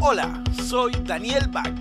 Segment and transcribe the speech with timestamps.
[0.00, 1.74] Hola, soy Daniel Bach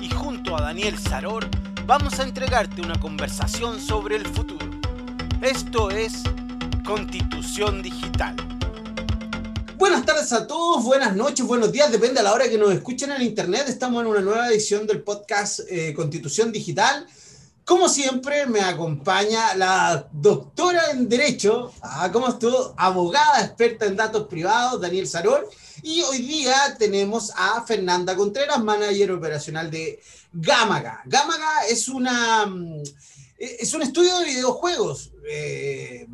[0.00, 1.44] y junto a Daniel Saror
[1.86, 4.64] vamos a entregarte una conversación sobre el futuro.
[5.42, 6.22] Esto es
[6.86, 8.36] Constitución Digital.
[9.76, 13.10] Buenas tardes a todos, buenas noches, buenos días, depende de la hora que nos escuchen
[13.10, 13.64] en internet.
[13.66, 17.04] Estamos en una nueva edición del podcast eh, Constitución Digital.
[17.64, 22.74] Como siempre, me acompaña la doctora en Derecho, ah, ¿cómo estuvo?
[22.76, 25.48] Abogada experta en datos privados, Daniel Saror.
[25.82, 29.98] Y hoy día tenemos a Fernanda Contreras, manager operacional de
[30.30, 31.00] Gamaga.
[31.06, 32.82] Gamaga es, una, mm,
[33.38, 35.12] es un estudio de videojuegos.
[35.26, 36.06] Eh,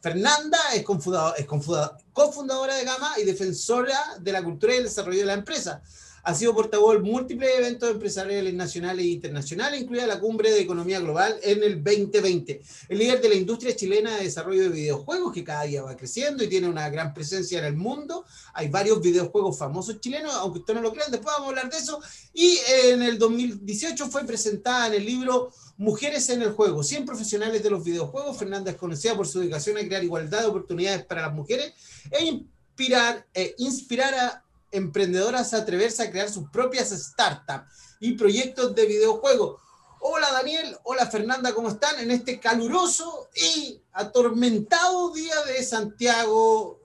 [0.00, 5.34] Fernanda es, cofundadora de Gama y defensora de la cultura y el desarrollo de la
[5.34, 5.82] empresa.
[6.22, 11.00] Ha sido portavoz de múltiples eventos empresariales nacionales e internacionales, incluida la Cumbre de Economía
[11.00, 12.62] Global en el 2020.
[12.88, 16.44] El líder de la industria chilena de desarrollo de videojuegos, que cada día va creciendo
[16.44, 18.24] y tiene una gran presencia en el mundo.
[18.54, 21.78] Hay varios videojuegos famosos chilenos, aunque usted no lo crean, después vamos a hablar de
[21.78, 22.00] eso.
[22.34, 27.62] Y en el 2018 fue presentada en el libro Mujeres en el Juego, 100 profesionales
[27.62, 28.36] de los videojuegos.
[28.36, 31.72] Fernanda es conocida por su dedicación a crear igualdad de oportunidades para las mujeres
[32.10, 38.74] e inspirar, e inspirar a emprendedoras a atreverse a crear sus propias startups y proyectos
[38.74, 39.60] de videojuegos.
[40.00, 41.98] Hola Daniel, hola Fernanda, ¿cómo están?
[42.00, 46.80] En este caluroso y atormentado día de Santiago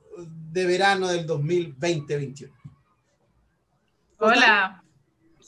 [0.51, 2.51] de verano del 2020-21.
[4.19, 4.83] Hola.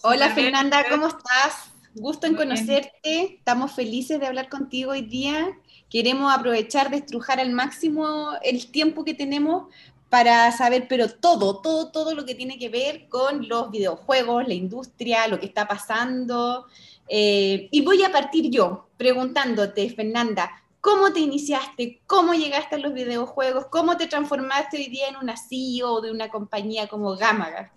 [0.03, 1.71] Hola Fernanda, ¿cómo estás?
[1.95, 3.37] Gusto en conocerte.
[3.37, 5.57] Estamos felices de hablar contigo hoy día.
[5.89, 9.73] Queremos aprovechar de estrujar al máximo el tiempo que tenemos
[10.09, 14.53] para saber, pero todo, todo, todo lo que tiene que ver con los videojuegos, la
[14.53, 16.67] industria, lo que está pasando.
[17.09, 22.01] Eh, y voy a partir yo preguntándote, Fernanda, ¿cómo te iniciaste?
[22.07, 23.67] ¿Cómo llegaste a los videojuegos?
[23.67, 27.71] ¿Cómo te transformaste hoy día en una CEO de una compañía como Gamaga?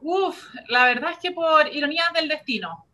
[0.00, 2.86] Uf, la verdad es que por ironías del destino.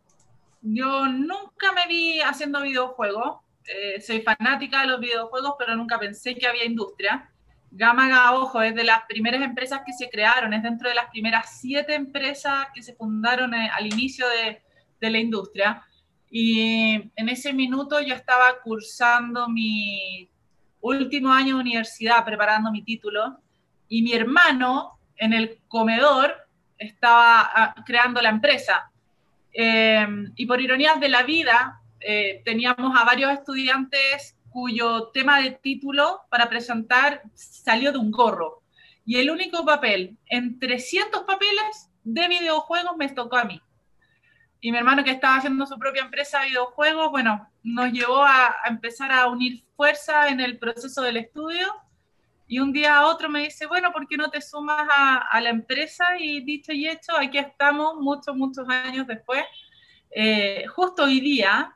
[0.61, 3.39] Yo nunca me vi haciendo videojuegos.
[3.65, 7.30] Eh, soy fanática de los videojuegos, pero nunca pensé que había industria.
[7.73, 11.57] Gamaga, ojo, es de las primeras empresas que se crearon, es dentro de las primeras
[11.61, 14.61] siete empresas que se fundaron eh, al inicio de,
[15.09, 15.83] la industria.
[16.29, 20.29] Y en ese minuto yo estaba cursando mi
[20.81, 23.39] último año de universidad, preparando mi título,
[23.87, 26.35] y mi hermano en el comedor
[26.77, 28.91] estaba ah, creando la empresa.
[29.53, 30.05] Eh,
[30.35, 36.21] y por ironías de la vida, eh, teníamos a varios estudiantes cuyo tema de título
[36.29, 38.61] para presentar salió de un gorro.
[39.05, 43.61] Y el único papel en 300 papeles de videojuegos me tocó a mí.
[44.59, 48.55] Y mi hermano que estaba haciendo su propia empresa de videojuegos, bueno, nos llevó a,
[48.67, 51.67] empezar a unir fuerza en el proceso del estudio.
[52.47, 55.49] Y un día a otro me dice, bueno, ¿por qué no te sumas a, la
[55.49, 56.19] empresa?
[56.19, 59.43] Y dicho y hecho, aquí estamos muchos, muchos años después.
[60.11, 61.75] Eh, justo hoy día,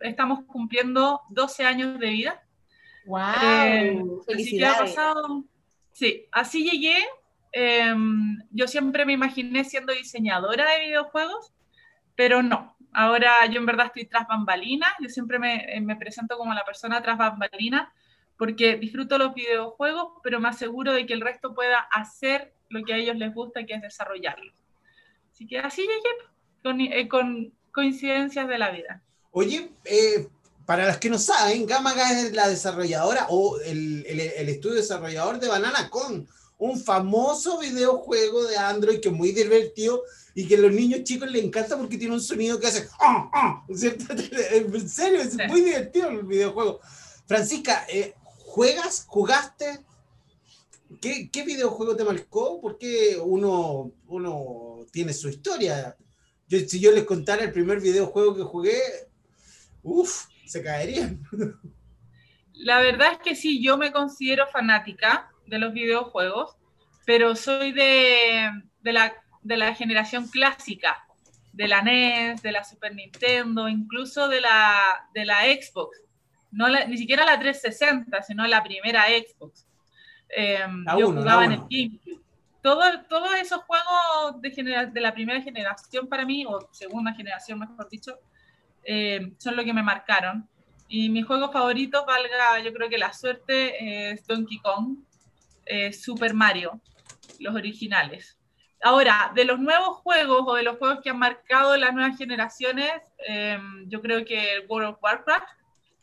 [0.00, 2.42] estamos cumpliendo 12 años de vida.
[3.06, 3.20] ¡Wow!
[3.42, 4.96] Eh, Felicidades.
[5.92, 6.96] sí, así llegué.
[7.52, 11.52] Em, yo siempre me imaginé siendo diseñadora de videojuegos,
[12.14, 12.76] pero no.
[12.92, 14.92] Ahora yo en verdad estoy tras bambalinas.
[15.00, 17.88] Yo siempre me, eh, me presento como la persona tras bambalinas
[18.38, 22.94] porque disfruto los videojuegos, pero me aseguro de que el resto pueda hacer lo que
[22.94, 24.52] a ellos les gusta, que es desarrollarlo.
[25.32, 26.30] Así que así llegué,
[26.62, 29.02] con, eh, con coincidencias de la vida.
[29.30, 30.28] Oye, eh,
[30.68, 35.88] para los que no saben, Gamaga es la desarrolladora o el, estudio desarrollador de Banana
[35.88, 36.28] Con,
[36.58, 40.02] un famoso videojuego de Android que es muy divertido
[40.34, 43.30] y que a los niños chicos les encanta porque tiene un sonido que hace ¡ah,
[43.32, 43.64] ah!
[43.68, 46.80] En serio, es muy divertido el videojuego.
[47.26, 48.14] Francisca, eh,
[48.44, 49.04] ¿juegas?
[49.06, 49.80] ¿Jugaste?
[51.00, 52.60] ¿Qué, ¿Qué, videojuego te marcó?
[52.60, 55.96] Porque uno, uno tiene su historia.
[56.48, 58.80] Yo, si yo les contara el primer videojuego que jugué,
[59.82, 61.22] Uf, se caerían.
[62.58, 66.56] La verdad es que sí, yo me considero fanática de los videojuegos,
[67.06, 68.50] pero soy de,
[68.82, 71.06] la, de la generación clásica,
[71.52, 76.02] de la NES, de la Super Nintendo, incluso de la, de la Xbox.
[76.50, 79.66] No ni siquiera la 360, sino la primera Xbox.
[80.28, 82.20] Em, yo jugaba en el GameCube.
[82.60, 87.88] Todo, todos esos juegos de, de la primera generación para mí, o segunda generación mejor
[87.88, 88.18] dicho,
[88.90, 90.48] eh, son lo que me marcaron.
[90.88, 94.96] Y mis juegos favoritos, valga yo creo que la suerte, es Donkey Kong,
[95.66, 96.80] eh, Super Mario,
[97.38, 98.38] los originales.
[98.82, 102.90] Ahora, de los nuevos juegos o de los juegos que han marcado las nuevas generaciones,
[103.28, 103.58] eh,
[103.88, 105.48] yo creo que World of Warcraft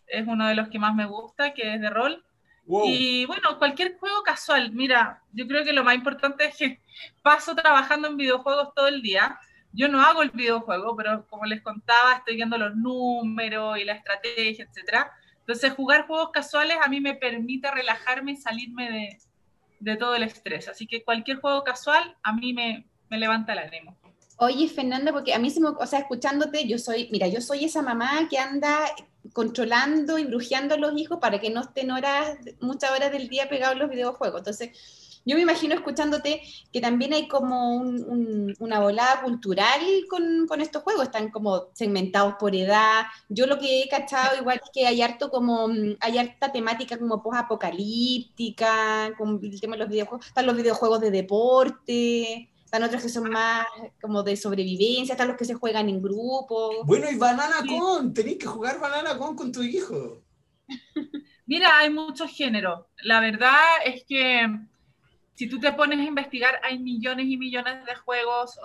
[0.06, 2.24] es uno de los que más me gusta, que es de rol.
[2.68, 4.72] Y bueno, cualquier juego casual.
[4.74, 6.80] Mira, yo creo que lo más importante es que
[7.24, 9.40] paso trabajando en videojuegos todo el día.
[9.76, 13.94] Yo no hago el videojuego, pero como les contaba, estoy viendo los números y la
[13.94, 15.12] estrategia, etcétera.
[15.40, 19.20] Entonces, jugar juegos casuales a mí me permite relajarme y salirme
[19.80, 20.68] de, todo el estrés.
[20.68, 23.98] Así que cualquier juego casual a mí me, me levanta el ánimo.
[24.38, 27.66] Oye, Fernanda, porque a mí se me, o sea, escuchándote, yo soy, mira, yo soy
[27.66, 28.80] esa mamá que anda
[29.34, 33.50] controlando y brujeando a los hijos para que no estén horas, muchas horas del día
[33.50, 34.40] pegados los videojuegos.
[34.40, 36.42] Entonces, yo me imagino escuchándote
[36.72, 42.56] que también hay como una volada cultural con, con, estos juegos, están como segmentados por
[42.56, 43.06] edad.
[43.28, 45.68] Yo lo que he cachado igual es que hay harto como,
[46.00, 51.12] hay harta temática como post-apocalíptica, con el tema de los videojuegos, están los videojuegos de
[51.12, 53.66] deporte, están otros que son más
[54.00, 56.84] como de sobrevivencia, están los que se juegan en grupo.
[56.84, 60.22] Bueno, y Banana Con, tenéis que jugar Banana Con con tu hijo.
[61.48, 62.86] Mira, hay muchos géneros.
[63.04, 64.48] La verdad es que
[65.36, 68.60] si tú te pones a investigar, hay millones y millones de juegos.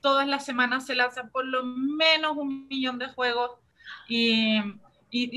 [0.00, 3.52] todas las semanas se lanzan por lo menos un millón de juegos
[4.08, 4.60] y,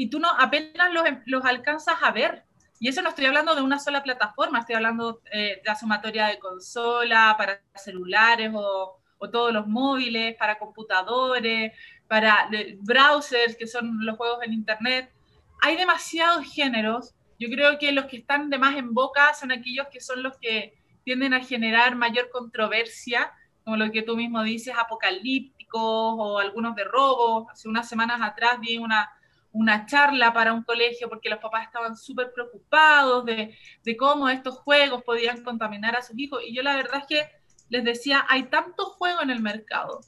[0.09, 2.45] tú no apenas los, los alcanzas a ver
[2.81, 6.25] y eso no estoy hablando de una sola plataforma, estoy hablando eh, de la sumatoria
[6.25, 8.97] de consola para celulares o,
[9.31, 11.73] todos los móviles, para computadores,
[12.07, 15.13] para browsers, que son los juegos en Internet.
[15.61, 17.13] Hay demasiados géneros.
[17.41, 20.37] Yo creo que los que están de más en boca son aquellos que son los
[20.37, 23.33] que tienden a generar mayor controversia,
[23.63, 27.49] como lo que tú mismo dices, apocalípticos o algunos de robo.
[27.49, 29.09] Hace unas semanas atrás vi una,
[29.53, 34.59] una charla para un colegio porque los papás estaban súper preocupados de, de, cómo estos
[34.59, 36.43] juegos podían contaminar a sus hijos.
[36.45, 37.31] Y yo la verdad es que
[37.69, 40.01] les decía, hay tanto juego en el mercado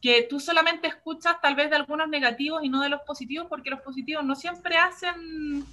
[0.00, 3.68] que tú solamente escuchas tal vez de algunos negativos y no de los positivos porque
[3.68, 5.66] los positivos no siempre hacen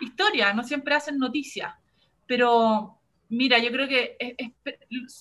[0.00, 1.74] historia, no siempre hacen noticias.
[2.26, 2.98] Pero
[3.28, 4.16] mira, yo creo que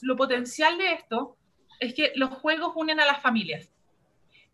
[0.01, 1.37] lo potencial de esto
[1.79, 3.73] es que los juegos unen a las familias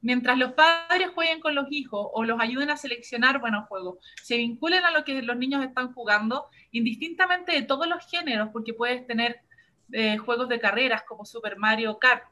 [0.02, 4.38] mientras los padres jueguen con los hijos o los ayuden a seleccionar buenos juegos, se
[4.38, 9.06] vinculen a lo que los niños están jugando, indistintamente de todos los géneros, porque puedes
[9.08, 9.42] tener
[9.92, 12.24] eh, juegos de carreras como Super Mario Kart,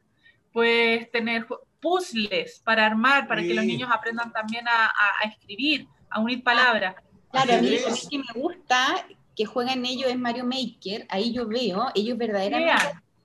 [0.54, 1.45] puedes tener
[1.80, 4.92] puzzles para armar, para que los niños aprendan también a,
[5.25, 6.95] escribir, a unir palabras.
[7.31, 11.31] Claro, a mí, a mí que me gusta que juegan ellos es Mario Maker, ahí
[11.31, 12.74] yo veo, ellos verdaderamente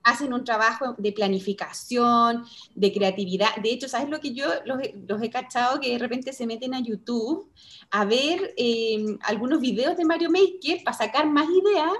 [0.03, 2.45] hacen un trabajo de planificación,
[2.75, 3.55] de creatividad.
[3.61, 5.79] De hecho, ¿sabes lo que yo los, he cachado?
[5.79, 7.49] Que de repente se meten a YouTube
[7.89, 11.93] a ver eh, algunos videos de Mario Maker para sacar más ideas.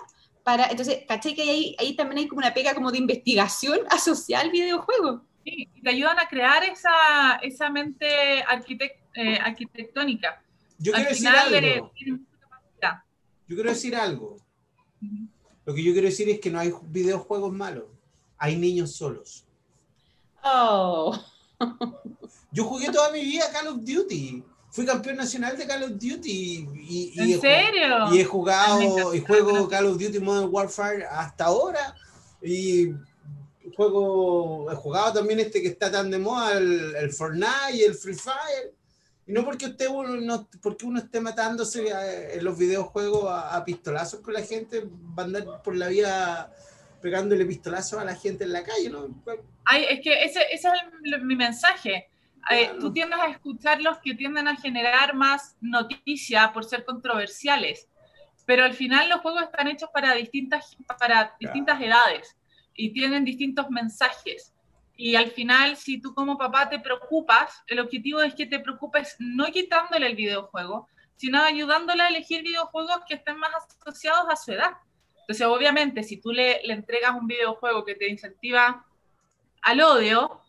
[0.43, 4.43] Para, entonces, caché que ahí, ahí también hay como una pega como de investigación asociada
[4.43, 5.21] al videojuego.
[5.45, 10.42] Sí, te ayudan a crear esa, esa mente eh, arquitectónica.
[10.77, 11.91] Yo quiero decir algo.
[13.47, 14.37] yo quiero decir algo.
[15.65, 17.85] Lo que yo quiero decir es que no hay videojuegos malos
[18.43, 19.45] hay niños solos.
[20.43, 21.17] Oh.
[22.51, 24.43] Yo jugué toda mi vida Call of Duty.
[24.69, 26.67] Fui campeón nacional de Call of Duty.
[26.75, 28.13] Y, ¿En serio?
[28.13, 31.95] Y he jugado, y juego Call of Duty Modern Warfare hasta ahora.
[32.41, 32.87] Y
[33.77, 38.13] juego, he jugado también este que está tan de moda, el, Fortnite y el Free
[38.13, 38.75] Fire.
[39.25, 41.85] Y no porque usted uno, porque uno esté matándose
[42.33, 46.53] en los videojuegos a, a, pistolazos con la gente, va a andar por la vida
[47.03, 49.07] pegándole pistolazo a la gente en la calle, ¿no?
[49.65, 52.09] Ay, es que ese, ese es mi mensaje.
[52.49, 57.89] Eh, tú tiendes a escuchar los que tienden a generar más noticia por ser controversiales,
[58.45, 62.37] pero al final los juegos están hechos para distintas, para distintas edades
[62.73, 64.52] y tienen distintos mensajes.
[64.95, 69.15] Y al final, si tú como papá te preocupas, el objetivo es que te preocupes
[69.19, 74.51] no quitándole el videojuego, sino ayudándole a elegir videojuegos que estén más asociados a su
[74.51, 74.71] edad.
[75.21, 78.85] Entonces, obviamente, si tú le, entregas un videojuego que te incentiva
[79.61, 80.41] al odio,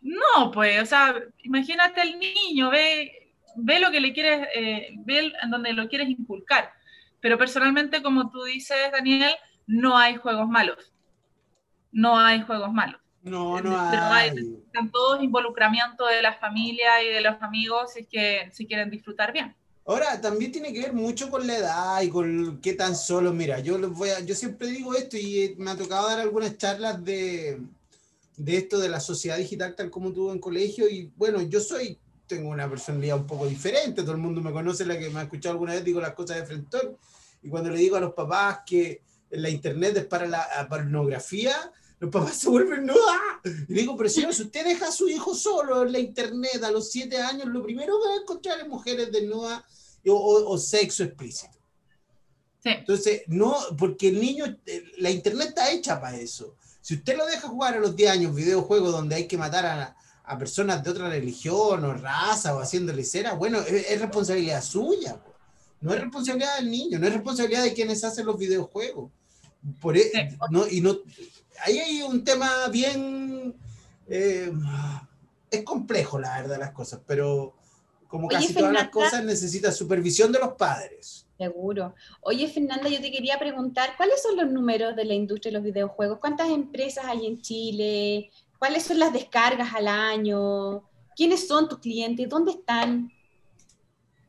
[0.00, 5.32] no, pues, o sea, imagínate el niño, ve, ve lo que le quieres, eh, ve
[5.42, 6.72] en donde lo quieres inculcar.
[7.20, 9.34] Pero personalmente, como tú dices, Daniel,
[9.66, 10.92] no hay juegos malos.
[11.92, 13.00] No hay juegos malos.
[13.24, 14.28] No, no hay.
[14.66, 18.90] Están todos involucramiento de la familia y de los amigos si es que si quieren
[18.90, 19.56] disfrutar bien.
[19.86, 23.32] Ahora, también tiene que ver mucho con la edad y con qué tan solo.
[23.32, 26.56] Mira, yo les voy a, yo siempre digo esto y me ha tocado dar algunas
[26.58, 27.60] charlas de,
[28.36, 30.86] de esto de la sociedad digital tal como tuvo en colegio.
[30.86, 34.02] Y bueno, yo soy, tengo una personalidad un poco diferente.
[34.02, 36.36] Todo el mundo me conoce, la que me ha escuchado alguna vez, digo las cosas
[36.36, 36.78] de frente.
[37.42, 39.00] Y cuando le digo a los papás que
[39.30, 41.54] la internet es para la pornografía,
[42.04, 42.94] los papás se vuelven, no,
[43.68, 46.90] y digo, pero si usted deja a su hijo solo en la internet a los
[46.90, 49.62] siete años, lo primero que va a encontrar es mujeres desnudas
[50.06, 51.58] o, o, sexo explícito.
[52.62, 56.56] Entonces, no, porque el niño, eh, la internet está hecha para eso.
[56.80, 59.96] Si usted lo deja jugar a los 10 años videojuegos donde hay que matar a,
[60.24, 65.20] a personas de otra religión o raza o haciéndole cera, bueno, es, responsabilidad suya.
[65.80, 69.10] No es responsabilidad del niño, no es responsabilidad de quienes hacen los videojuegos.
[69.80, 70.98] Por, e, no, y no,
[71.64, 73.54] ahí hay un tema bien...
[74.06, 74.52] Eh,
[75.50, 77.54] es complejo, la verdad, las cosas, pero
[78.08, 81.26] como casi todas las cosas necesita supervisión de los padres.
[81.38, 81.94] Seguro.
[82.20, 85.64] Oye, Fernanda, yo te quería preguntar, ¿cuáles son los números de la industria de los
[85.64, 86.18] videojuegos?
[86.20, 88.30] ¿Cuántas empresas hay en Chile?
[88.58, 90.84] ¿Cuáles son las descargas al año?
[91.16, 92.28] ¿Quiénes son tus clientes?
[92.28, 93.10] ¿Dónde están?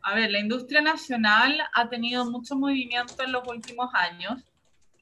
[0.01, 4.41] A ver, la industria nacional ha tenido mucho movimiento en los últimos años.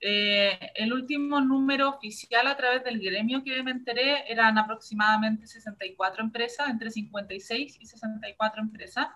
[0.05, 6.24] Eh, el último número oficial a través del gremio que me enteré eran aproximadamente 64
[6.24, 9.07] empresas, entre 56 y 64 empresas.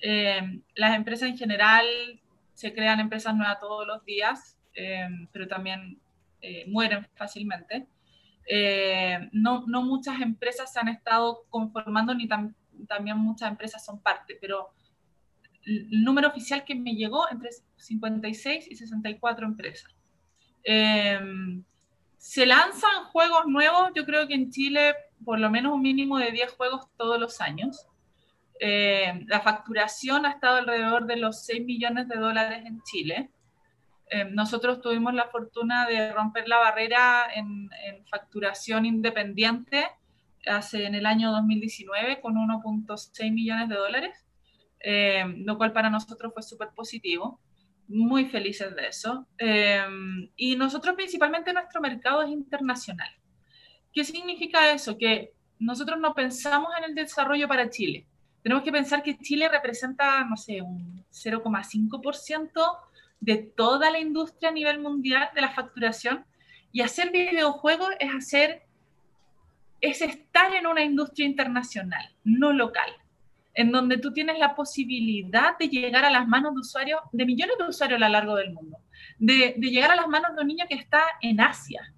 [0.00, 1.86] Eh, las empresas en general
[2.52, 6.00] se crean empresas nuevas todos los días, eh, pero también
[6.66, 7.88] mueren fácilmente.
[8.46, 14.36] Eh, no, no, muchas empresas se han estado conformando, ni también muchas empresas son parte,
[14.40, 14.74] pero
[15.64, 19.90] el número oficial que me llegó entre 56 y 64 empresas.
[20.64, 21.20] Eh,
[22.16, 24.94] se lanzan juegos nuevos, yo creo que en Chile
[25.24, 27.86] por lo menos un mínimo de 10 juegos todos los años.
[28.60, 33.30] Eh, la facturación ha estado alrededor de los 6 millones de dólares en Chile.
[34.10, 37.70] Eh, nosotros tuvimos la fortuna de romper la barrera en,
[38.10, 39.88] facturación independiente
[40.46, 44.24] hace en el año 2019 con 1.6 millones de dólares,
[45.38, 47.40] lo cual para nosotros fue súper positivo.
[47.88, 49.26] Muy felices de eso.
[49.38, 49.84] Eh,
[50.36, 53.10] y nosotros principalmente nuestro mercado es internacional.
[53.92, 54.98] ¿Qué significa eso?
[54.98, 58.06] Que nosotros no pensamos en el desarrollo para Chile.
[58.42, 62.78] Tenemos que pensar que Chile representa, no sé, un 0,5%
[63.20, 66.26] de toda la industria a nivel mundial de la facturación.
[66.72, 68.64] Y hacer videojuegos es hacer,
[69.80, 72.90] es estar en una industria internacional, no local,
[73.54, 77.56] en donde tú tienes la posibilidad de llegar a las manos de usuarios, de millones
[77.58, 78.78] de usuarios a lo largo del mundo,
[79.18, 81.92] de, llegar a las manos de un niño que está en Asia.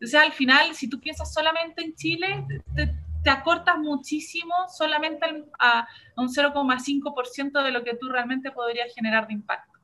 [0.00, 5.26] Sea, al final, si tú piensas solamente en Chile, te, acortas muchísimo solamente
[5.58, 9.78] a, a un 0,5% de lo que tú realmente podrías generar de impacto.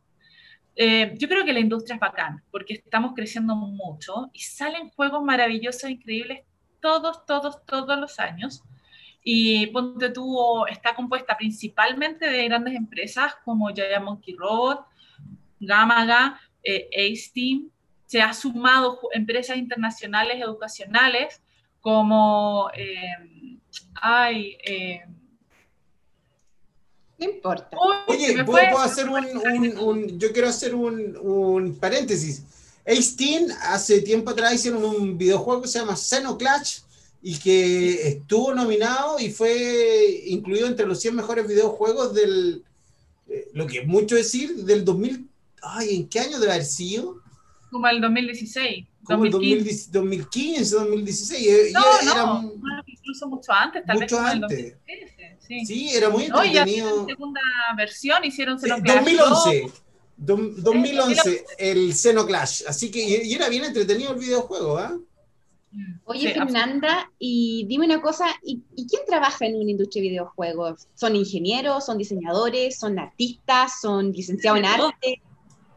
[0.77, 5.23] Eh, yo creo que la industria es bacán, porque estamos creciendo mucho y salen juegos
[5.23, 6.43] maravillosos, increíbles,
[6.81, 8.63] todos, todos, todos los años.
[9.27, 14.85] Y Ponte tú está compuesta principalmente de grandes empresas como Giant Monkey Robot,
[15.59, 17.71] Gamaga, eh, Ace Team.
[18.05, 21.41] Se ha sumado empresas internacionales educacionales
[21.81, 23.59] como, eh,
[23.95, 25.05] ay, eh,
[27.19, 27.71] no importa.
[28.07, 32.45] Oye, ¿puedo, hacer un, Yo quiero hacer un, paréntesis.
[32.87, 36.81] Ace hace tiempo atrás hicieron un videojuego que se llama Xenoclash
[37.27, 42.63] y que estuvo nominado y fue incluido entre los 100 mejores videojuegos del.
[43.27, 45.27] Eh, lo que es mucho decir, del 2000.
[45.63, 47.23] Ay, ¿en qué año debe haber sido?
[47.71, 48.87] Como el 2016.
[49.05, 49.91] Como 2015.
[49.91, 51.73] 2015, 2016.
[51.73, 51.81] No,
[52.15, 54.77] no, incluso mucho antes, tal mucho vez antes.
[55.67, 55.89] Sí.
[55.95, 56.95] era muy entretenido.
[56.95, 57.41] No, segunda
[57.75, 58.99] versión, hicieron Xenoclash.
[58.99, 59.73] 2011.
[60.19, 62.65] 2011, el Xenoclash.
[62.69, 64.95] Así que, y, era bien entretenido el videojuego, ¿ah?
[66.05, 70.89] Oye, Fernanda, y dime una cosa, ¿y, quién trabaja en una industria de videojuegos?
[70.95, 75.23] ¿Son ingenieros, son diseñadores, son artistas, son licenciados en arte?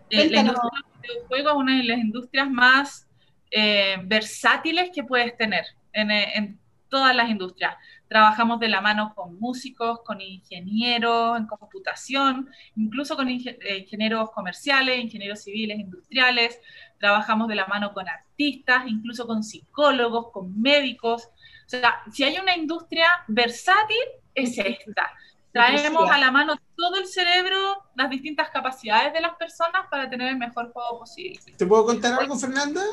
[0.10, 0.70] Eh, la industria
[1.02, 3.08] de videojuegos es una de las industrias más
[3.52, 7.76] eh, versátiles que puedes tener en, en todas las industrias.
[8.08, 15.04] Trabajamos de la mano con músicos, con ingenieros en computación, incluso con eh, ingenieros comerciales,
[15.04, 16.60] ingenieros civiles, industriales.
[17.00, 21.30] Trabajamos de la mano con artistas, incluso con psicólogos, con médicos.
[21.66, 23.98] O sea, si hay una industria versátil,
[24.34, 25.12] es esta.
[25.52, 30.30] Traemos a la mano todo el cerebro, las distintas capacidades de las personas para tener
[30.30, 31.40] el mejor juego posible.
[31.58, 32.84] ¿Te puedo contar algo, Fernanda?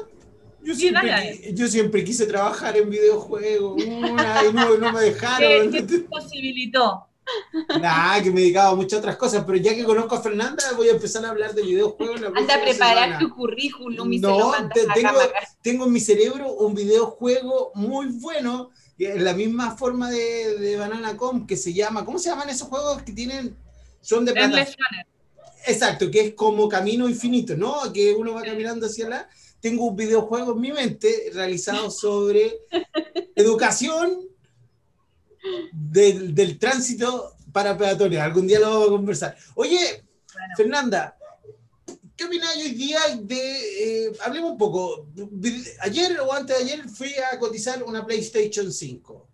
[0.62, 5.70] Yo siempre, yo siempre quise trabajar en videojuegos y no, me dejaron.
[5.70, 7.06] ¿Qué, te posibilitó?
[7.80, 10.88] Nada, que me dedicaba a muchas otras cosas, pero ya que conozco a Fernanda, voy
[10.88, 12.20] a empezar a hablar de videojuegos.
[12.34, 14.52] Anda a preparar tu currículum y no,
[14.94, 15.18] tengo,
[15.62, 21.16] tengo en mi cerebro un videojuego muy bueno, en la misma forma de, de Banana
[21.16, 23.56] Com, que se llama, ¿cómo se llaman esos juegos que tienen?
[24.00, 24.66] Son de plata.
[25.66, 27.90] Exacto, que es como camino infinito, ¿no?
[27.92, 29.28] Que uno va caminando hacia la
[29.64, 32.52] tengo un videojuego en mi mente realizado sobre
[33.34, 34.20] educación
[35.72, 38.20] del, tránsito para peatones.
[38.20, 39.36] Algún día lo vamos a conversar.
[39.54, 40.04] Oye,
[40.56, 41.16] Fernanda,
[42.16, 45.08] ¿qué opináis hoy día de, eh, hablemos un poco,
[45.80, 49.28] ayer o antes de ayer fui a cotizar una PlayStation 5.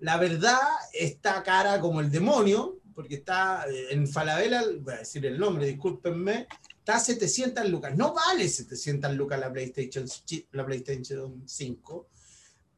[0.00, 0.60] La verdad
[0.92, 5.66] está cara como el demonio, porque está eh, en Falabella, voy a decir el nombre,
[5.66, 6.46] discúlpenme,
[6.78, 7.96] está a 700 lucas.
[7.96, 10.06] No vale 700 lucas la PlayStation,
[10.52, 12.08] la PlayStation 5,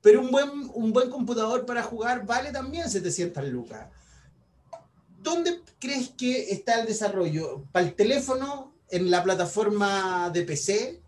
[0.03, 3.87] pero un buen, un buen computador para jugar vale también 700 lucas.
[5.23, 7.65] ¿Dónde crees que está el desarrollo?
[7.73, 11.01] ¿Para el teléfono, en la plataforma de PC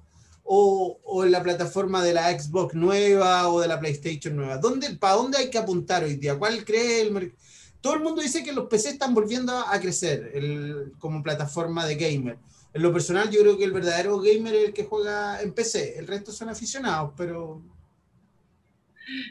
[0.45, 4.59] o, en la plataforma de la Xbox nueva o de la PlayStation nueva?
[4.59, 6.39] ¿Dónde, ¿Para dónde hay que apuntar hoy día?
[6.39, 7.35] ¿Cuál cree el
[7.81, 10.33] Todo el mundo dice que los PC están volviendo a crecer
[10.99, 12.39] como plataforma de gamer.
[12.73, 15.99] En lo personal, yo creo que el verdadero gamer es el que juega en PC.
[15.99, 17.63] El resto son aficionados, pero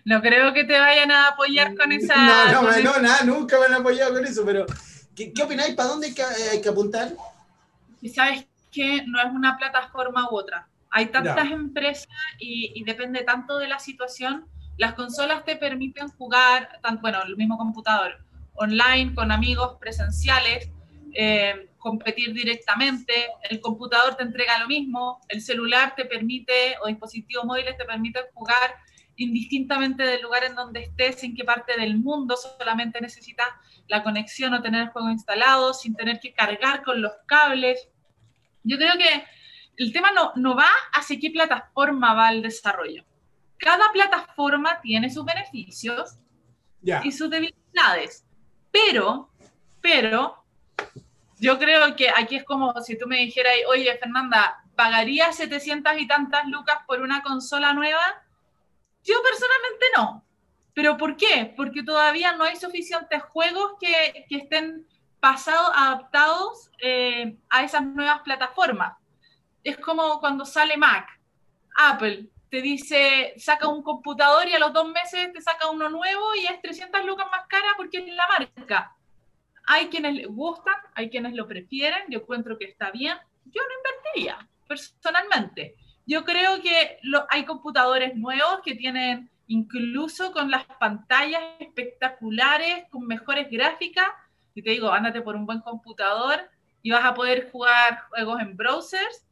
[0.05, 2.15] no creo que te vayan a apoyar con esa.
[2.51, 4.65] No, no, no, nada, nunca me han apoyado con eso, pero
[5.15, 5.75] ¿qué, qué opináis?
[5.75, 7.09] ¿Para dónde hay que, hay que apuntar?
[8.01, 10.67] Y sabes que no es una plataforma u otra.
[10.91, 12.07] Hay tantas empresas
[12.39, 14.47] y, y, depende tanto de la situación.
[14.77, 18.17] Las consolas te permiten jugar, tanto, bueno, el mismo computador,
[18.55, 20.69] online, con amigos presenciales,
[21.13, 23.13] eh, competir directamente.
[23.49, 25.21] El computador te entrega lo mismo.
[25.27, 28.75] El celular te permite, o dispositivos móviles te permiten jugar
[29.19, 33.47] indistintamente del lugar en donde estés, en qué parte del mundo, solamente necesitas
[33.87, 37.89] la conexión o tener el juego instalado sin tener que cargar con los cables.
[38.63, 39.25] Yo creo que
[39.77, 43.03] el tema no, no va hacia qué plataforma va el desarrollo.
[43.57, 46.17] Cada plataforma tiene sus beneficios
[47.03, 48.25] y sus debilidades,
[48.71, 49.29] pero,
[49.81, 50.45] pero,
[51.39, 56.07] yo creo que aquí es como si tú me dijeras, oye, Fernanda, ¿pagaría 700 y
[56.07, 58.23] tantas lucas por una consola nueva?
[59.03, 60.25] Yo personalmente no.
[60.73, 61.53] ¿Pero por qué?
[61.57, 64.87] Porque todavía no hay suficientes juegos que, que estén
[65.19, 68.97] pasados, adaptados eh, a esas nuevas plataformas.
[69.63, 71.07] Es como cuando sale Mac,
[71.75, 76.33] Apple te dice, saca un computador y a los dos meses te saca uno nuevo
[76.35, 78.95] y es 300 lucas más cara porque es la marca.
[79.67, 83.15] Hay quienes les gustan, hay quienes lo prefieren, yo encuentro que está bien.
[83.45, 85.75] Yo no invertiría, personalmente.
[86.09, 93.05] Yo creo que lo, hay computadores nuevos que tienen incluso con las pantallas espectaculares, con
[93.05, 94.07] mejores gráficas.
[94.55, 96.49] Y te digo, ándate por un buen computador
[96.81, 99.23] y vas a poder jugar juegos en browsers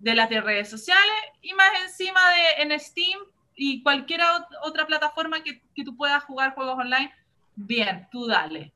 [0.00, 3.20] de las de redes sociales y más encima de en Steam
[3.54, 4.22] y cualquier
[4.64, 7.14] otra plataforma que, que tú puedas jugar juegos online.
[7.54, 8.72] Bien, tú dale.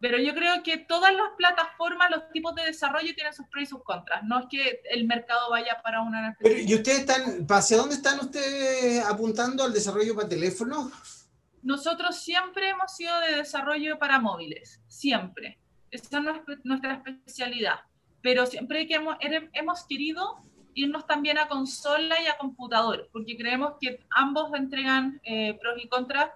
[0.00, 3.66] Pero yo creo que todas las plataformas, los tipos de desarrollo tienen sus pros y
[3.66, 4.22] sus contras.
[4.22, 6.36] No es que el mercado vaya para una...
[6.40, 11.26] Pero, ¿Y ustedes están, hacia dónde están ustedes apuntando al desarrollo para teléfonos?
[11.62, 15.58] Nosotros siempre hemos sido de desarrollo para móviles, siempre.
[15.90, 17.80] Esa es nuestra especialidad.
[18.22, 23.74] Pero siempre que hemos, hemos querido irnos también a consola y a computador, porque creemos
[23.80, 26.30] que ambos entregan eh, pros y contras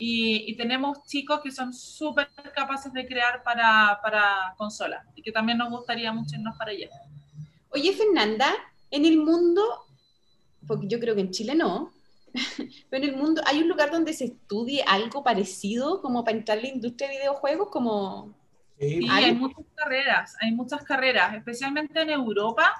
[0.00, 5.58] y, tenemos chicos que son súper capaces de crear para, para consolas y que también
[5.58, 6.88] nos gustaría mucho irnos para allá.
[7.68, 8.50] Oye, Fernanda,
[8.90, 9.62] en el mundo,
[10.66, 11.92] porque yo creo que en Chile no,
[12.90, 16.58] pero en el mundo, ¿hay un lugar donde se estudie algo parecido como para entrar
[16.58, 17.68] en la industria de videojuegos?
[17.70, 18.34] Como...
[18.78, 22.72] Sí, hay muchas carreras, hay muchas carreras, especialmente en Europa,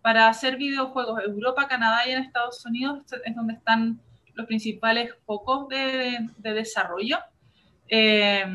[0.00, 1.20] para hacer videojuegos.
[1.24, 4.00] Europa, Canadá y en Estados Unidos es donde están
[4.38, 7.18] los principales focos de, desarrollo.
[7.88, 8.46] Eh,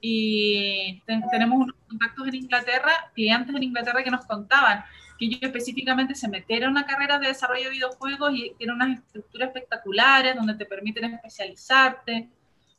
[0.00, 4.84] y tenemos unos contactos en Inglaterra, clientes en Inglaterra que nos contaban
[5.18, 8.98] que ellos específicamente se metieron a una carrera de desarrollo de videojuegos y tienen unas
[8.98, 12.28] estructuras espectaculares donde te permiten especializarte,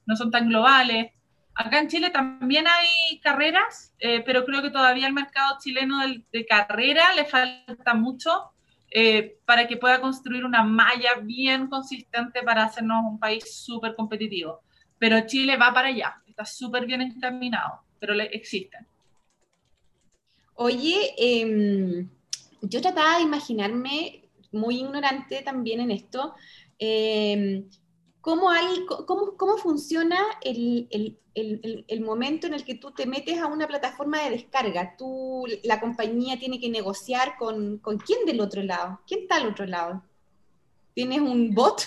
[0.05, 1.11] no son tan globales.
[1.55, 6.23] Acá en Chile también hay carreras, eh, pero creo que todavía el mercado chileno de,
[6.31, 8.51] de carrera le falta mucho
[8.89, 14.61] eh, para que pueda construir una malla bien consistente para hacernos un país súper competitivo.
[14.97, 18.87] Pero Chile va para allá, está súper bien encaminado, pero existen.
[20.55, 22.05] Oye, eh,
[22.61, 26.33] yo trataba de imaginarme, muy ignorante también en esto,
[26.79, 27.63] eh,
[28.27, 33.05] cómo, hay, cómo, cómo funciona el, el, el, el, momento en el que tú te
[33.05, 34.97] metes a una plataforma de descarga.
[34.97, 38.99] Tú, la compañía tiene que negociar con, con quién del otro lado.
[39.07, 40.03] ¿Quién está al otro lado?
[40.93, 41.83] ¿Tienes un bot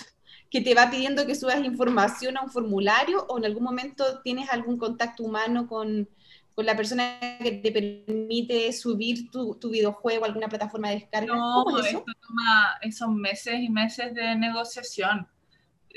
[0.49, 4.49] que te va pidiendo que subas información a un formulario o en algún momento tienes
[4.49, 6.09] algún contacto humano con,
[6.55, 11.35] con la persona que te permite subir tu, tu videojuego a alguna plataforma de descarga?
[11.35, 15.27] No, es esto toma esos meses y meses de negociación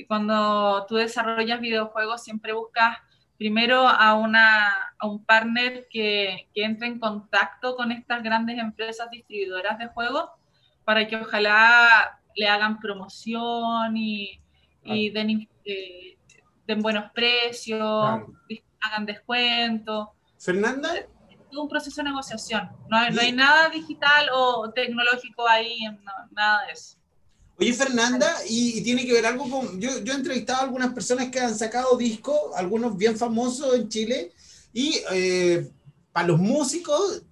[0.08, 2.98] cuando tú desarrollas videojuegos siempre buscas
[3.36, 9.10] primero a, una, a un partner que, que entre en contacto con estas grandes empresas
[9.10, 10.30] distribuidoras de juegos
[10.84, 14.40] para que ojalá le hagan promoción y,
[14.84, 16.18] y den, eh,
[16.66, 18.22] den, buenos precios,
[18.80, 20.08] hagan descuentos.
[20.38, 20.90] Fernanda.
[20.96, 22.70] Es un proceso de negociación.
[22.88, 25.78] No hay, no hay nada digital o tecnológico ahí,
[26.32, 26.98] nada de eso.
[27.56, 29.80] Oye, Fernanda, y, tiene que ver algo con.
[29.80, 33.88] Yo, yo he entrevistado a algunas personas que han sacado discos, algunos bien famosos en
[33.88, 34.32] Chile,
[34.72, 35.70] y eh,
[36.12, 37.22] para los músicos,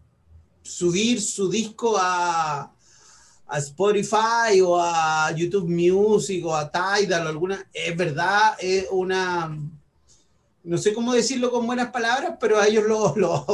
[0.63, 2.73] subir su disco a,
[3.49, 9.59] a Spotify o a YouTube Music o a Tidal o alguna, es verdad, es una.
[10.65, 13.45] No sé cómo decirlo con buenas palabras, pero a ellos los lo,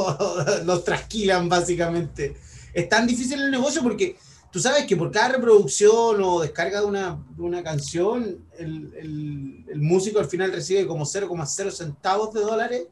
[0.63, 2.37] lo, trasquilan básicamente.
[2.71, 4.15] Es tan difícil el negocio porque
[4.51, 9.65] Tú sabes que por cada reproducción o descarga de una, de una canción, el, el,
[9.67, 12.87] el, músico al final recibe como 0,0 centavos de dólares,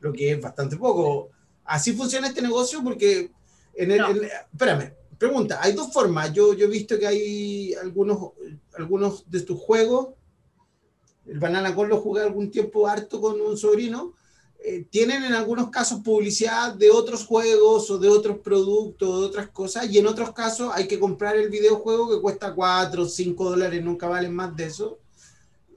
[0.00, 1.28] lo que es bastante poco.
[1.64, 3.30] Así funciona este negocio porque,
[3.74, 6.32] en el, espérame, pregunta, hay dos formas.
[6.32, 8.32] Yo, yo he visto que hay algunos,
[8.76, 10.08] algunos de tus juegos,
[11.26, 14.14] el Banana Con lo jugué algún tiempo harto con un sobrino,
[14.66, 19.26] eh, tienen en algunos casos publicidad de otros juegos o de otros productos o de
[19.26, 23.06] otras cosas, y en otros casos hay que comprar el videojuego que cuesta 4 o
[23.06, 24.98] 5 dólares, nunca valen más de eso.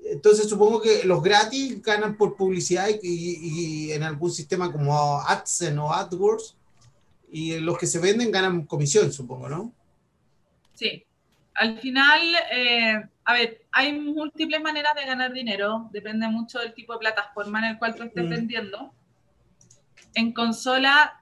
[0.05, 5.79] Entonces supongo que los gratis ganan por publicidad y, y en algún sistema como AdSense
[5.79, 6.55] o AdWords,
[7.29, 9.73] y los que se venden ganan comisión, supongo, ¿no?
[10.75, 11.03] Sí,
[11.55, 12.21] al final,
[12.53, 17.59] eh, a ver, hay múltiples maneras de ganar dinero, depende mucho del tipo de plataforma
[17.59, 18.29] en el cual tú estés mm.
[18.29, 18.93] vendiendo.
[20.15, 21.21] En consola,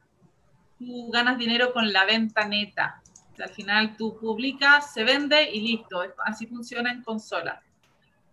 [0.78, 3.02] tú ganas dinero con la venta neta.
[3.40, 6.00] al final tú publicas, se vende y listo.
[6.24, 7.64] Así funciona en consola.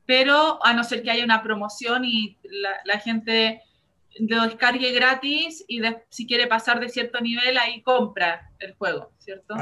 [0.05, 2.37] Pero a no ser que haya una promoción y
[2.85, 3.63] la, gente
[4.19, 5.81] lo descargue gratis y
[6.11, 9.55] si quiere pasar de cierto nivel, ahí compra el juego, ¿cierto?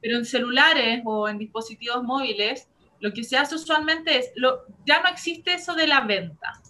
[0.00, 2.68] Pero en celulares o en dispositivos móviles,
[3.02, 6.62] lo que se hace usualmente es, lo, ya no existe eso de la venta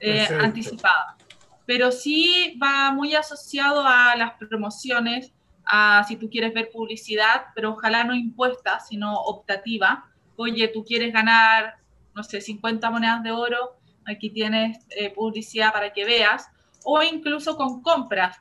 [0.00, 1.18] eh, anticipada,
[1.66, 5.34] pero sí va muy asociado a las promociones,
[5.66, 10.06] a si tú quieres ver publicidad, pero ojalá no impuesta, sino optativa.
[10.36, 11.74] Oye, tú quieres ganar,
[12.14, 16.48] no sé, 50 monedas de oro, aquí tienes eh, publicidad para que veas,
[16.84, 18.38] o incluso con compras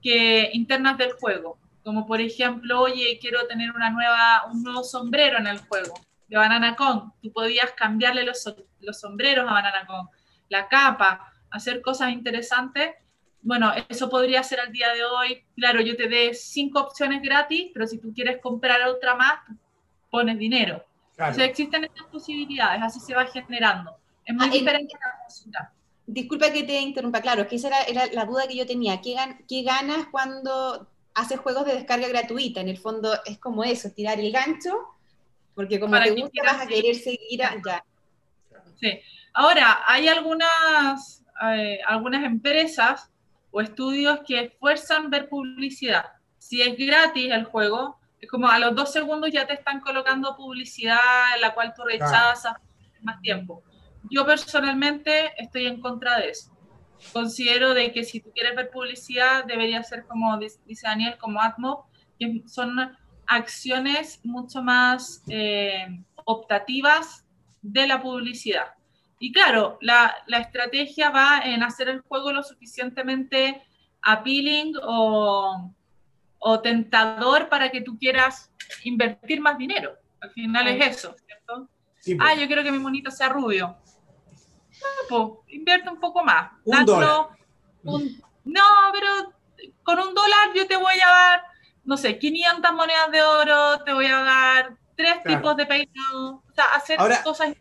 [0.00, 1.58] que, internas del juego.
[1.84, 5.92] Como por ejemplo, oye, quiero tener una nueva, un nuevo sombrero en el juego
[6.28, 7.12] de Banana Con.
[7.22, 10.08] Tú podías cambiarle los, los sombreros a Banana Con,
[10.48, 12.94] la capa, hacer cosas interesantes.
[13.42, 15.44] Bueno, eso podría ser al día de hoy.
[15.56, 19.40] Claro, yo te dé cinco opciones gratis, pero si tú quieres comprar otra más,
[20.10, 20.84] pones dinero.
[21.18, 23.96] O sea, existen estas posibilidades, así se va generando.
[24.24, 25.72] Es muy ah, diferente la música.
[26.06, 29.00] Disculpa que te interrumpa, claro, que esa era, era la duda que yo tenía.
[29.00, 29.16] ¿Qué,
[29.48, 30.88] ¿Qué, ganas cuando
[31.18, 32.60] hace juegos de descarga gratuita.
[32.60, 34.70] En el fondo es como eso, tirar el gancho,
[35.58, 37.84] porque como te gusta vas a querer seguir allá.
[38.76, 39.00] Sí.
[39.34, 43.10] Ahora, hay algunas, eh, algunas empresas
[43.50, 46.04] o estudios que esfuerzan ver publicidad.
[46.38, 50.36] Si es gratis el juego, es como a los dos segundos ya te están colocando
[50.36, 52.54] publicidad en la cual tú rechazas
[53.02, 53.64] más tiempo.
[54.08, 56.56] Yo personalmente estoy en contra de eso
[57.12, 61.88] considero de que si tú quieres ver publicidad, debería ser como dice Daniel, como Atmo,
[62.18, 62.76] que son
[63.28, 65.86] acciones mucho más eh,
[66.24, 67.24] optativas
[67.62, 68.74] de la publicidad.
[69.20, 73.62] Y claro, la, la, estrategia va en hacer el juego lo suficientemente
[74.02, 75.72] appealing o,
[76.38, 78.52] o, tentador para que tú quieras
[78.84, 79.94] invertir más dinero.
[80.20, 81.68] Al final es eso, ¿cierto?
[82.20, 82.40] ah, pues.
[82.40, 83.76] yo quiero que mi monito sea rubio
[85.48, 86.52] invierte un poco más.
[86.64, 87.28] Un dólar.
[87.84, 88.62] no,
[88.92, 89.34] pero
[89.82, 91.42] con un dólar yo te voy a dar,
[91.88, 96.54] no sé, 500 monedas de oro, te voy a dar tres tipos de peinado, o
[96.54, 97.54] sea, hacer cosas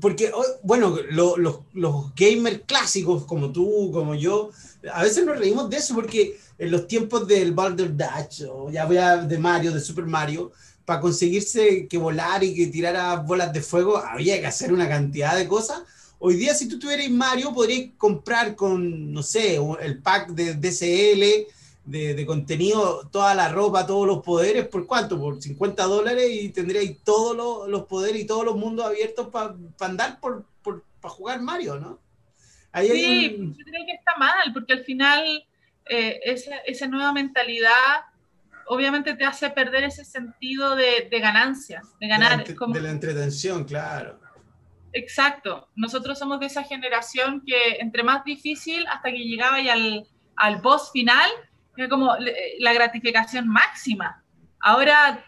[0.00, 4.50] porque, oh, bueno, los gamers clásicos como tú, como yo,
[4.92, 8.84] a veces nos reímos de eso porque en los tiempos del Baldur Dutch o ya
[8.84, 10.52] voy de Mario, de Super Mario,
[10.84, 15.36] para conseguirse que volar y que tirara bolas de fuego, había que hacer una cantidad
[15.36, 15.82] de cosas.
[16.18, 21.46] Hoy día, si tú tuvieras Mario, podrías comprar con, no sé, el pack de DCL,
[21.84, 25.18] de, de, contenido, toda la ropa, todos los poderes, ¿por cuánto?
[25.18, 29.54] Por 50 dólares y tendríais todos los, los, poderes y todos los mundos abiertos para
[29.80, 31.98] andar por, para jugar Mario, ¿no?
[32.70, 35.44] Ahí sí, yo creo que está mal, porque al final
[35.86, 38.06] eh, esa, esa nueva mentalidad
[38.66, 42.44] obviamente te hace perder ese sentido de, ganancia, de ganar.
[42.44, 44.18] De la, entretención, claro.
[44.92, 45.68] Exacto.
[45.74, 50.60] Nosotros somos de esa generación que entre más difícil hasta que llegaba y al, al
[50.60, 51.30] boss final,
[51.76, 52.14] era como
[52.58, 54.22] la gratificación máxima.
[54.60, 55.24] Ahora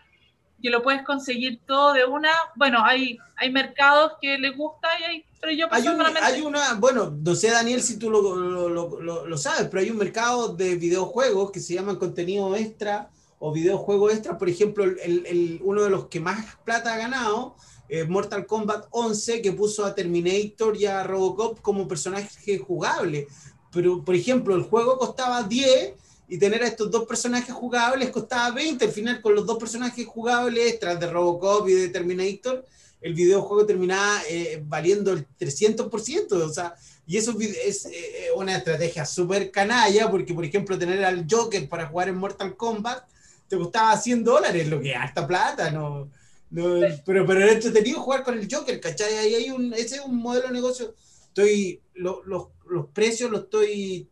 [0.63, 5.05] que lo puedes conseguir todo de una, bueno, hay, hay mercados que les gusta y
[5.05, 5.87] hay, pero yo hay,
[6.23, 9.91] hay una, bueno, no sé Daniel si tú lo, lo, lo, lo, sabes, pero hay
[9.91, 15.27] un mercado de videojuegos que se llaman contenido extra o videojuegos extra, por ejemplo, el,
[15.27, 17.57] el, uno de los que más plata ha ganado
[17.91, 23.29] eh, Mortal Kombat 11 que puso a Terminator y a Robocop como personaje jugable.
[23.71, 25.95] Pero, por ejemplo, el juego costaba 10
[26.29, 28.85] y tener a estos dos personajes jugables costaba 20.
[28.85, 32.65] Al final, con los dos personajes jugables, extras de Robocop y de Terminator,
[33.01, 36.33] el videojuego terminaba eh, valiendo el 300%.
[36.33, 36.75] O sea,
[37.07, 41.87] y eso es eh, una estrategia súper canalla, porque, por ejemplo, tener al Joker para
[41.87, 43.05] jugar en Mortal Kombat
[43.47, 46.09] te costaba 100 dólares, lo que es harta plata, ¿no?
[46.51, 49.17] pero, pero era entretenido jugar con el Joker, ¿cachai?
[49.17, 50.95] Ahí hay un, ese es un modelo de negocio.
[51.27, 54.09] Estoy, los, los precios los estoy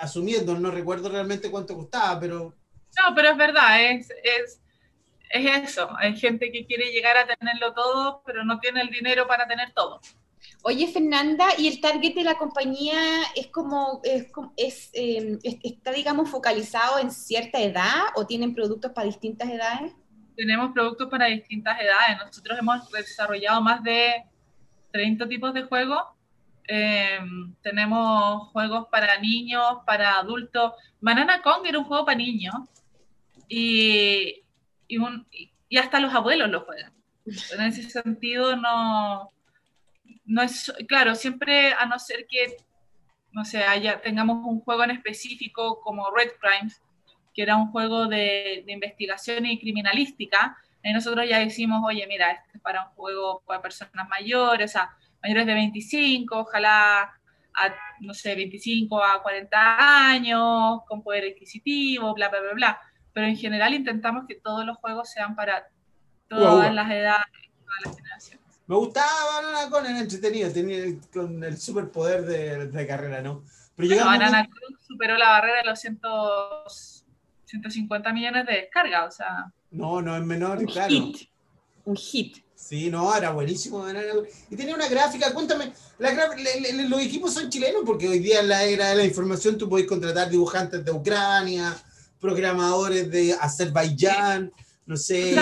[0.00, 2.54] asumiendo, no recuerdo realmente cuánto costaba, pero...
[2.98, 4.60] No, pero es verdad, es, es,
[5.30, 5.88] es eso.
[5.98, 9.72] Hay gente que quiere llegar a tenerlo todo, pero no tiene el dinero para tener
[9.72, 10.00] todo.
[10.62, 13.00] Oye, Fernanda, ¿y el target de la compañía
[13.34, 19.06] es como, es, es em, está, digamos, focalizado en cierta edad o tienen productos para
[19.06, 19.92] distintas edades?
[20.36, 22.18] Tenemos productos para distintas edades.
[22.26, 24.24] Nosotros hemos desarrollado más de
[24.92, 26.02] 30 tipos de juegos
[26.72, 30.72] Em, tenemos juegos para niños, para adultos.
[31.00, 32.54] Banana Kong era un juego para niños
[33.48, 34.44] y,
[34.86, 36.92] y, hasta los abuelos lo juegan.
[37.26, 39.32] En ese sentido, no,
[40.26, 42.58] no es, claro, siempre a no ser que,
[43.32, 46.80] no sé, haya, tengamos un juego en específico como Red Crimes,
[47.34, 52.30] que era un juego de, de investigación y criminalística, y nosotros ya decimos, oye, mira,
[52.30, 57.74] este es para un juego para personas mayores, o sea, mayores de 25, ojalá a,
[58.00, 62.80] no sé, 25 a 40 años, con poder adquisitivo, bla, bla, bla, bla.
[63.12, 65.68] Pero en general intentamos que todos los juegos sean para
[66.28, 67.26] todas las edades,
[67.64, 68.46] todas las generaciones.
[68.66, 73.42] Me gustaba Banana Con, era entretenido, tenía con el superpoder de, de carrera, ¿no?
[73.74, 79.52] Pero Banana Con superó la barrera de los 150 millones de descargas, o sea...
[79.72, 80.88] No, no es menor, un claro.
[80.88, 81.28] Hit.
[81.84, 82.44] Un hit.
[82.70, 83.84] Sí, no, era buenísimo.
[84.48, 88.90] y tenía una gráfica, cuéntame, los equipos son chilenos porque hoy día en la era
[88.90, 91.76] de la información tú puedes contratar dibujantes de Ucrania,
[92.20, 94.52] programadores de Azerbaiyán,
[94.86, 95.34] no sé,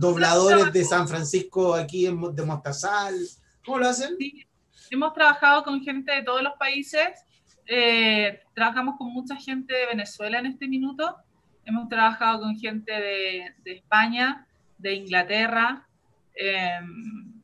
[0.00, 3.14] dobladores de San Francisco aquí en, de Mostazal.
[3.64, 4.16] ¿Cómo lo hacen?
[4.18, 4.44] Sí.
[4.90, 7.06] Hemos trabajado con gente de todos los países.
[7.68, 11.18] Eh, trabajamos con mucha gente de Venezuela en este minuto.
[11.64, 14.44] Hemos trabajado con gente de, de España,
[14.76, 15.87] de Inglaterra,
[16.40, 17.42] Em,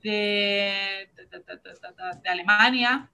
[0.00, 1.08] de,
[2.22, 3.10] de, Alemania.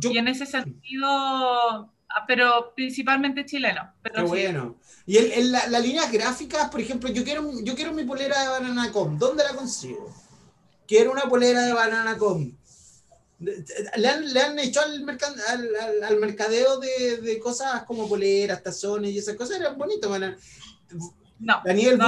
[0.00, 3.92] y en ese sentido, ah, pero principalmente chileno.
[4.00, 4.76] Pero Qué bueno.
[5.04, 8.48] Y en, la, las líneas gráficas, por ejemplo, yo quiero, yo quiero mi polera de
[8.48, 9.18] Bananacom.
[9.18, 10.14] ¿Dónde la consigo?
[10.86, 12.52] Quiero una polera de Bananacom.
[13.40, 15.04] Le han, le han hecho al,
[15.48, 20.10] al, al, mercadeo de, de, cosas como poleras, tazones y esas cosas, eran bonitos.
[21.38, 21.98] Daniel,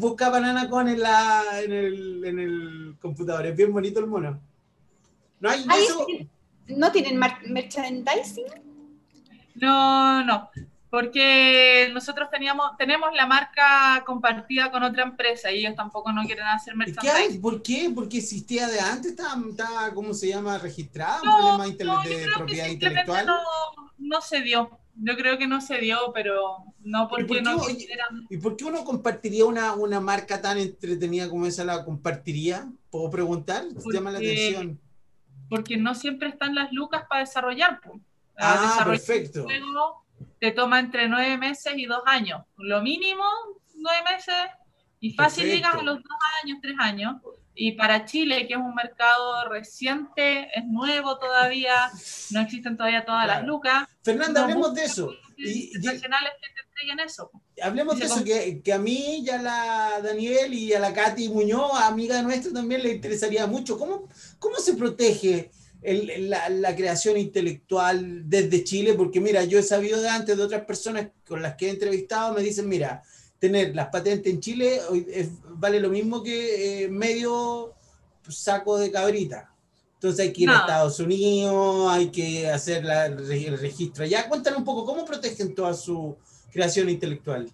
[0.00, 3.46] busca, banana, con en, la, en, el, en, el, computador.
[3.46, 4.40] Es bien bonito el mono.
[5.40, 6.06] ¿No hay eso?
[6.68, 8.46] ¿No tienen merchandising?
[9.56, 10.50] No, no.
[10.94, 16.44] Porque nosotros teníamos, tenemos la marca compartida con otra empresa y ellos tampoco no quieren
[16.44, 17.40] hacer merchandising.
[17.42, 17.90] ¿Por qué?
[17.92, 20.56] Porque existía de antes, estaba, ¿cómo se llama?
[20.56, 23.26] Registrado, no, un problema de propiedad intelectual.
[23.26, 23.38] No,
[23.98, 24.78] no se dio.
[24.94, 27.60] Yo creo que no se dio, pero no porque no
[28.30, 31.64] ¿Y por qué uno compartiría una, una marca tan entretenida como esa?
[31.64, 32.70] ¿La compartiría?
[32.90, 33.64] ¿Puedo preguntar?
[33.74, 34.78] Porque, llama la atención.
[35.50, 37.80] Porque no siempre están las lucas para desarrollar.
[38.36, 39.44] Ah, perfecto.
[40.44, 42.42] Te toma entre nueve meses y dos años.
[42.58, 43.24] Lo mínimo,
[43.76, 44.34] nueve meses.
[45.00, 47.14] Y fácil llegas a los dos años, tres años.
[47.54, 51.90] Y para Chile, que es un mercado reciente, es nuevo todavía,
[52.32, 53.88] no existen todavía todas las lucas.
[54.02, 55.14] Fernanda, hablemos de eso.
[55.38, 57.30] Y, internacionales que te entreguen eso.
[57.62, 61.30] Hablemos de eso, que, que, a mí y a la Daniel y a la Katy
[61.30, 63.78] Muñoz, amiga nuestra, también le interesaría mucho.
[63.78, 65.50] ¿Cómo, cómo se protege
[65.84, 68.94] el, la, la, creación intelectual desde Chile?
[68.94, 72.34] Porque mira, yo he sabido de antes de otras personas con las que he entrevistado,
[72.34, 73.02] me dicen, mira,
[73.38, 74.80] tener las patentes en Chile
[75.50, 77.74] vale lo mismo que eh, medio
[78.28, 79.50] saco de cabrita.
[79.94, 84.28] Entonces hay que ir a Estados Unidos, hay que hacer el registro allá.
[84.28, 86.16] Cuéntanos un poco, ¿cómo protegen toda su
[86.52, 87.50] creación intelectual?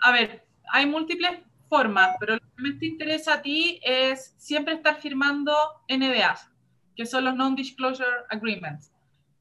[0.00, 4.74] A ver, hay múltiples formas, pero lo que más te interesa a ti es siempre
[4.74, 5.52] estar firmando
[5.88, 6.48] NDAs,
[6.94, 8.92] que son los Non-Disclosure Agreements,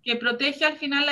[0.03, 1.05] que protege al final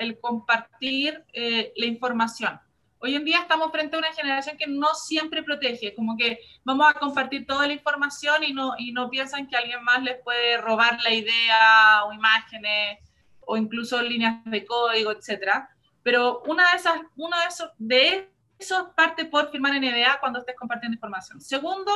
[0.00, 2.60] el compartir eh, la información.
[2.98, 6.86] Hoy en día estamos frente a una generación que no siempre protege, como que vamos
[6.88, 10.56] a compartir toda la información y no, y no piensan que alguien más les puede
[10.56, 12.98] robar la idea o imágenes
[13.40, 15.68] o incluso líneas de código, etcétera.
[16.02, 20.56] Pero una de esas, uno de esos, de eso parte por firmar NDA cuando estés
[20.56, 21.40] compartiendo información.
[21.42, 21.92] Segundo,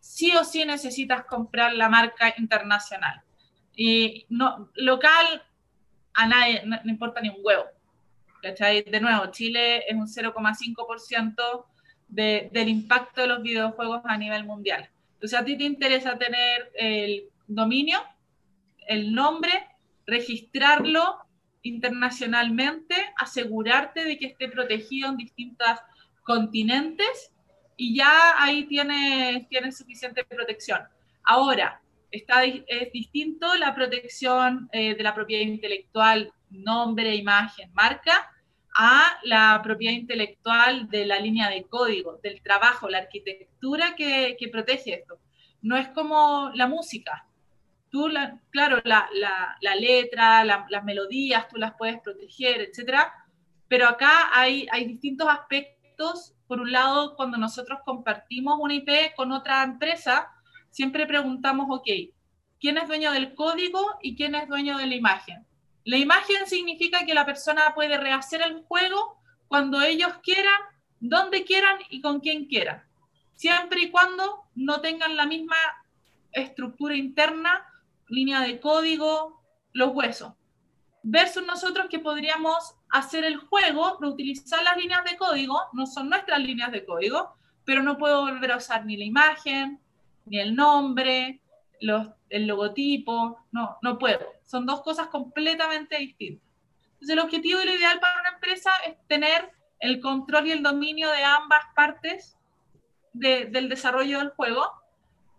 [0.00, 3.22] sí o sí necesitas comprar la marca internacional.
[3.80, 5.40] Y no, local,
[6.14, 7.62] a nadie, no, importa ni un huevo.
[8.42, 11.66] De nuevo, Chile es un 0,5%
[12.08, 14.90] de, del impacto de los videojuegos a nivel mundial.
[15.14, 18.00] Entonces, a ti te interesa tener el dominio,
[18.88, 19.52] el nombre,
[20.08, 21.18] registrarlo
[21.62, 25.80] internacionalmente, asegurarte de que esté protegido en distintas
[26.24, 27.30] continentes
[27.76, 30.80] y ya ahí tiene, tiene suficiente protección.
[31.22, 38.30] Ahora, está, es distinto la protección eh, de la propiedad intelectual, nombre, imagen, marca,
[38.76, 44.48] a la propiedad intelectual de la línea de código, del trabajo, la arquitectura que, que
[44.48, 45.18] protege esto.
[45.62, 47.26] No es como la música.
[47.90, 53.12] Tú, la, claro, la, la, la letra, las melodías, tú las puedes proteger, etcétera,
[53.66, 59.32] pero acá hay, hay distintos aspectos por un lado, cuando nosotros compartimos una IP con
[59.32, 60.32] otra empresa,
[60.70, 61.88] siempre preguntamos, ok,
[62.60, 65.46] ¿quién es dueño del código y quién es dueño de la imagen?
[65.84, 70.60] La imagen significa que la persona puede rehacer el juego cuando ellos quieran,
[71.00, 72.84] donde quieran y con quien quieran,
[73.34, 75.56] siempre y cuando no tengan la misma
[76.32, 77.64] estructura interna,
[78.08, 80.32] línea de código, los huesos
[81.02, 86.40] versus nosotros que podríamos hacer el juego, reutilizar las líneas de código, no son nuestras
[86.40, 89.80] líneas de código, pero no puedo volver a usar ni la imagen,
[90.28, 91.40] ni el nombre,
[91.80, 94.26] los, el logotipo, no, no puedo.
[94.44, 96.46] Son dos cosas completamente distintas.
[96.92, 100.62] Entonces, el objetivo y lo ideal para una empresa es tener el control y el
[100.62, 102.36] dominio de ambas partes
[103.12, 104.64] del desarrollo del juego,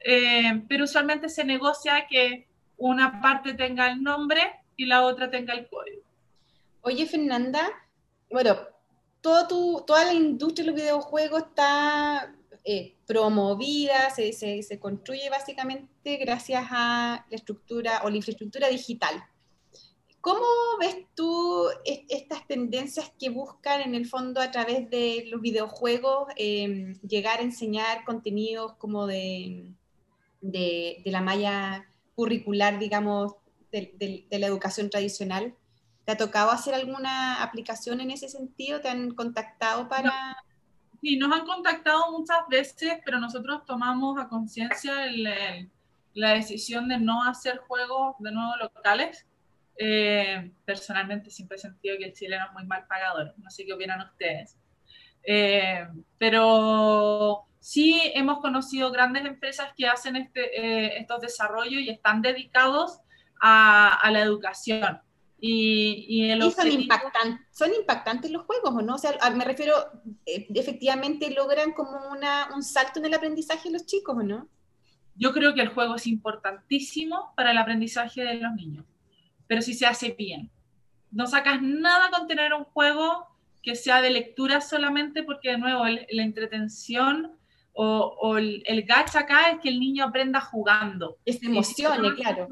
[0.02, 2.48] eh, pero usualmente se negocia que
[2.78, 4.42] una parte tenga el nombre
[4.76, 6.02] y la otra tenga el código.
[6.82, 7.70] Oye, Fernanda,
[8.30, 8.58] bueno,
[9.22, 16.18] todo tu, toda la industria de los videojuegos está eh, promovida, se, se, construye básicamente
[16.18, 19.24] gracias a la estructura o la infraestructura digital.
[20.22, 20.46] ¿Cómo
[20.80, 27.00] ves tú estas tendencias que buscan en el fondo a través de los videojuegos em,
[27.02, 29.74] llegar a enseñar contenidos como de,
[30.42, 33.36] de, de la malla curricular, digamos,
[33.72, 35.56] de, la educación tradicional.
[36.06, 38.82] ¿Te ha tocado hacer alguna aplicación en ese sentido?
[38.82, 40.36] ¿Te han contactado para...?
[41.02, 44.94] Sí, nos han contactado muchas veces, pero nosotros tomamos a conciencia
[46.14, 49.26] la decisión de no hacer juegos de nuevo locales.
[49.82, 53.74] Eh, personalmente siempre he sentido que el chileno es muy mal pagador, no sé qué
[53.74, 54.58] opinan ustedes.
[55.24, 62.22] Eh, pero sí hemos conocido grandes empresas que hacen este, eh, estos desarrollos y están
[62.22, 63.00] dedicados
[63.42, 65.02] a, la educación.
[65.42, 66.68] Y, son,
[67.52, 68.96] son impactantes los juegos, ¿o no?
[68.96, 69.74] O sea, me refiero,
[70.26, 74.50] eh, efectivamente logran como una, un salto en el aprendizaje de los chicos, ¿o no?
[75.16, 78.86] Yo creo que el juego es importantísimo para el aprendizaje de los niños,
[79.48, 80.52] pero si se hace bien.
[81.12, 83.28] No sacas nada con tener un juego
[83.62, 87.32] que sea de lectura solamente porque, de nuevo, la entretención
[87.74, 91.18] o, o el, el, gacha acá es que el niño aprenda jugando.
[91.26, 92.48] Es emocione, claro.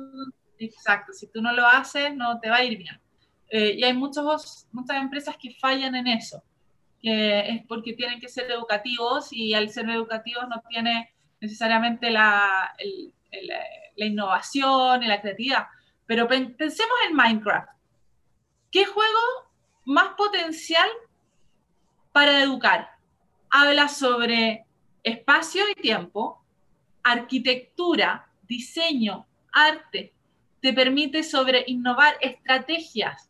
[0.59, 2.99] Exacto, si tú no lo haces, no te va a ir bien.
[3.49, 6.43] Eh, y hay muchos, muchas empresas que fallan en eso,
[6.99, 12.75] que es porque tienen que ser educativos y al ser educativos no tiene necesariamente la,
[13.95, 15.67] la innovación y la creatividad.
[16.05, 17.69] Pero pensemos en Minecraft.
[18.71, 19.19] ¿Qué juego
[19.85, 20.89] más potencial
[22.11, 22.91] para educar?
[23.49, 24.65] Habla sobre
[25.03, 26.43] espacio y tiempo,
[27.03, 30.13] arquitectura, diseño, arte,
[30.61, 33.29] te permite sobre innovar estrategias.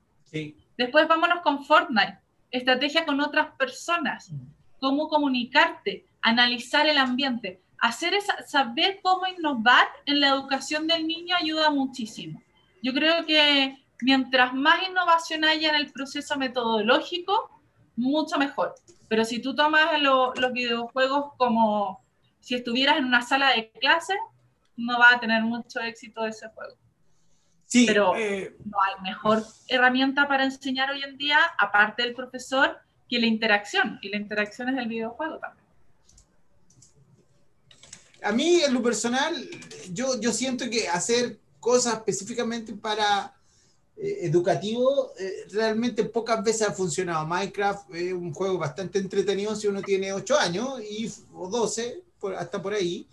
[0.77, 2.19] Después vámonos con Fortnite,
[2.51, 4.35] estrategia con otras personas, mm.
[4.79, 7.61] cómo comunicarte, analizar el ambiente.
[7.79, 12.41] Hacer esa, saber cómo innovar en la educación del niño ayuda muchísimo.
[12.81, 17.61] Yo creo que mientras más innovación haya en el proceso metodológico,
[17.95, 18.75] mucho mejor.
[19.07, 22.01] Pero si tú tomas los videojuegos como
[22.39, 24.15] si estuvieras en una sala de clase,
[24.75, 26.75] no va a tener mucho éxito ese juego.
[27.67, 32.77] Sí, pero eh, no hay mejor herramienta para enseñar hoy en día, aparte del profesor,
[33.09, 33.99] que la interacción.
[34.01, 35.65] Y la interacción es el videojuego también.
[38.23, 39.35] a mí en lo personal,
[39.91, 43.33] yo, yo siento que hacer cosas específicamente para
[43.97, 47.25] eh, educativo eh, realmente pocas veces ha funcionado.
[47.27, 52.03] Minecraft es un juego bastante entretenido si uno tiene 8 años y, o 12,
[52.37, 53.07] hasta por ahí.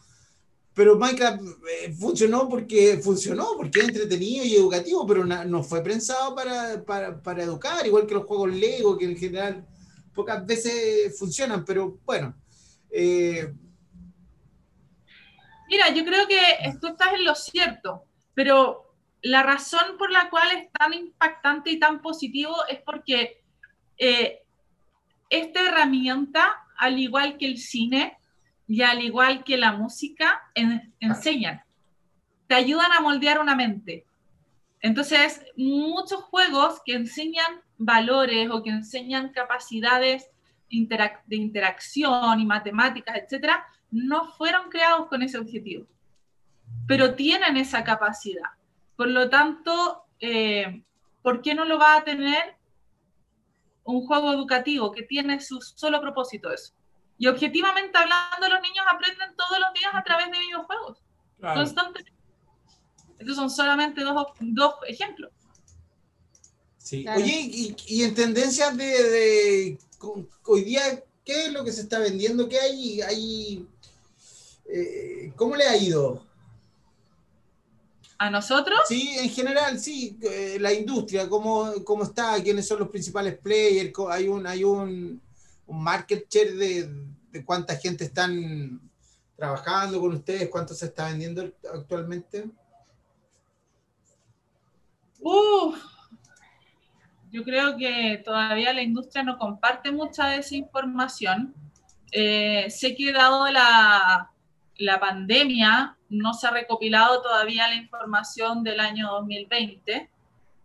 [0.75, 6.35] Pero Minecraft eh, funcionó porque funcionó, porque es entretenido y educativo, pero no fue pensado
[6.35, 9.67] para, para, educar, igual que los juegos Lego, que en general
[10.13, 12.35] pocas veces funcionan, pero bueno.
[15.69, 16.39] Mira, yo creo que
[16.81, 18.05] tú estás en lo cierto,
[18.35, 18.85] pero
[19.23, 23.43] la razón por la cual es tan impactante y tan positivo es porque
[23.97, 24.43] eh,
[25.31, 28.19] esta herramienta, al igual que el cine
[28.67, 30.43] y al igual que la música,
[31.01, 31.63] enseñan,
[32.47, 34.07] te ayudan a moldear una mente.
[34.81, 40.31] Entonces, muchos juegos que enseñan valores o que enseñan capacidades
[40.69, 45.87] de interacción y matemáticas, etcétera, no fueron creados con ese objetivo,
[46.87, 48.51] pero tienen esa capacidad.
[48.97, 50.83] Por lo tanto, eh,
[51.23, 52.57] ¿por qué no lo va a tener
[53.85, 56.75] un juego educativo que tiene su solo propósito eso?
[57.19, 60.99] Y objetivamente hablando, los niños aprenden todos los días a través de videojuegos,
[61.41, 62.13] constantemente.
[63.19, 65.31] Estos son solamente dos, dos ejemplos.
[66.79, 67.07] Sí.
[67.09, 69.79] Oye, y, en tendencias de,
[70.45, 72.49] hoy día, ¿qué es lo que se está vendiendo?
[72.49, 73.01] ¿Qué hay?
[73.01, 73.67] hay
[74.67, 76.27] eh, ¿Cómo le ha ido?
[78.19, 78.79] ¿A nosotros?
[78.87, 80.17] Sí, en general, sí.
[80.23, 82.43] Eh, la industria, ¿cómo, ¿cómo, está?
[82.43, 83.93] ¿Quiénes son los principales players?
[84.11, 85.21] ¿Hay un, hay un,
[85.67, 86.91] un market share de,
[87.31, 88.81] de, cuánta gente están
[89.37, 90.49] trabajando con ustedes?
[90.49, 92.51] ¿Cuánto se está vendiendo actualmente?
[97.31, 101.55] yo creo que todavía la industria no comparte mucha de esa información.
[102.13, 104.31] Eh, sé que dado la,
[104.77, 110.11] la pandemia, no se ha recopilado todavía la información del año 2020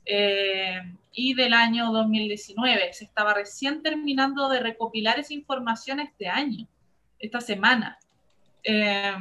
[0.06, 0.82] eh,
[1.20, 2.94] y del año 2019.
[2.94, 6.66] Se estaba recién terminando de recopilar esa información este año,
[7.20, 8.00] esta semana.
[8.64, 9.14] Eh,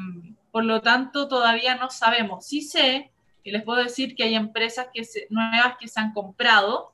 [0.53, 2.47] por lo tanto, todavía no sabemos.
[2.47, 3.11] Sí sé,
[3.43, 6.93] y les puedo decir que hay empresas que nuevas que se han comprado,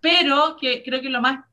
[0.00, 1.44] pero que creo que lo más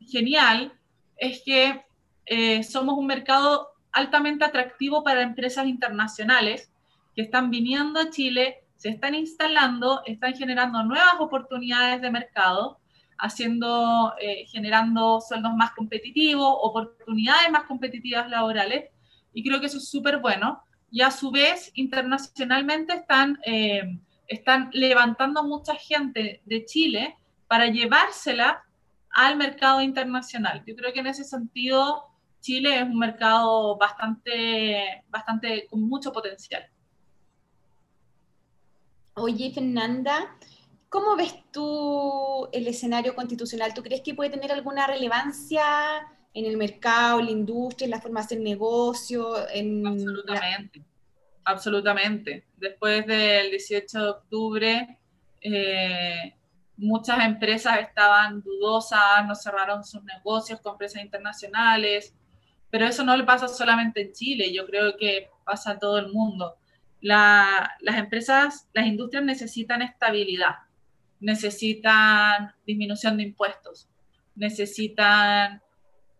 [0.00, 0.72] genial
[1.16, 1.84] es que
[2.26, 6.68] eh, somos un mercado altamente atractivo para empresas internacionales
[7.14, 12.78] que están viniendo a Chile, se están instalando, están generando nuevas oportunidades de mercado,
[13.18, 18.90] haciendo, eh, generando sueldos más competitivos, oportunidades más competitivas laborales,
[19.32, 20.62] y creo que eso es súper bueno.
[20.90, 23.98] Y a su vez, internacionalmente están, eh,
[24.28, 27.16] están levantando mucha gente de Chile
[27.48, 28.62] para llevársela
[29.10, 30.62] al mercado internacional.
[30.66, 32.04] Yo creo que en ese sentido
[32.40, 36.64] Chile es un mercado bastante, bastante con mucho potencial.
[39.18, 40.36] Oye, Fernanda,
[40.90, 43.72] ¿cómo ves tú el escenario constitucional?
[43.72, 45.62] ¿Tú crees que puede tener alguna relevancia
[46.34, 49.48] en el mercado, la industria, en la forma de negocio?
[49.48, 50.84] En absolutamente,
[51.44, 52.44] absolutamente.
[52.58, 54.98] Después del 18 de octubre,
[55.40, 56.34] eh,
[56.76, 62.14] muchas empresas estaban dudosas, no cerraron sus negocios con empresas internacionales,
[62.68, 66.12] pero eso no le pasa solamente en Chile, yo creo que pasa a todo el
[66.12, 66.56] mundo.
[67.00, 70.56] Las empresas, las industrias necesitan estabilidad,
[71.20, 73.88] necesitan disminución de impuestos,
[74.34, 75.62] necesitan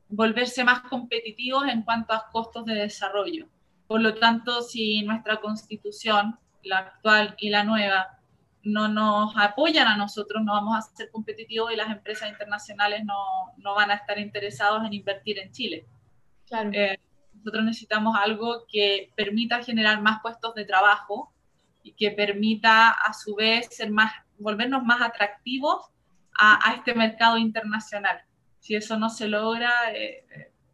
[0.08, 3.48] volverse más competitivos en cuanto a costos de desarrollo.
[3.86, 8.18] Por lo tanto, si nuestra constitución, la actual y la nueva,
[8.62, 13.52] no nos apoyan a nosotros, no vamos a ser competitivos y las empresas internacionales no,
[13.58, 15.86] no van a estar interesados en invertir en Chile.
[16.72, 16.98] Eh,
[17.46, 21.32] nosotros necesitamos algo que permita generar más puestos de trabajo
[21.84, 25.86] y que permita a su vez ser más, volvernos más atractivos
[26.36, 28.20] a, este mercado internacional.
[28.58, 30.24] Si eso no se logra, es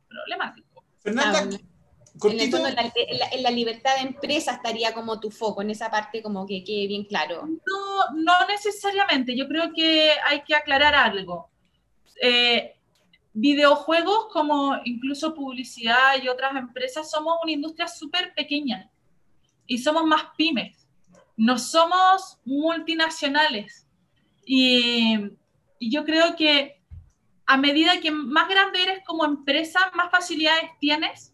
[0.08, 0.82] problemático.
[1.00, 5.90] Fernanda, ah, en, el fondo, la, libertad de empresa estaría como tu foco, en esa
[5.90, 7.46] parte como que quede bien claro.
[7.46, 11.50] No, no necesariamente, yo creo que hay que aclarar algo.
[12.22, 12.76] Eh,
[13.34, 18.90] videojuegos como incluso publicidad y otras empresas somos una industria súper pequeña
[19.66, 20.86] y somos más pymes,
[21.36, 23.86] no somos multinacionales.
[24.44, 25.16] Y,
[25.78, 26.82] y, yo creo que
[27.46, 31.32] a medida que más grande eres como empresa, más facilidades tienes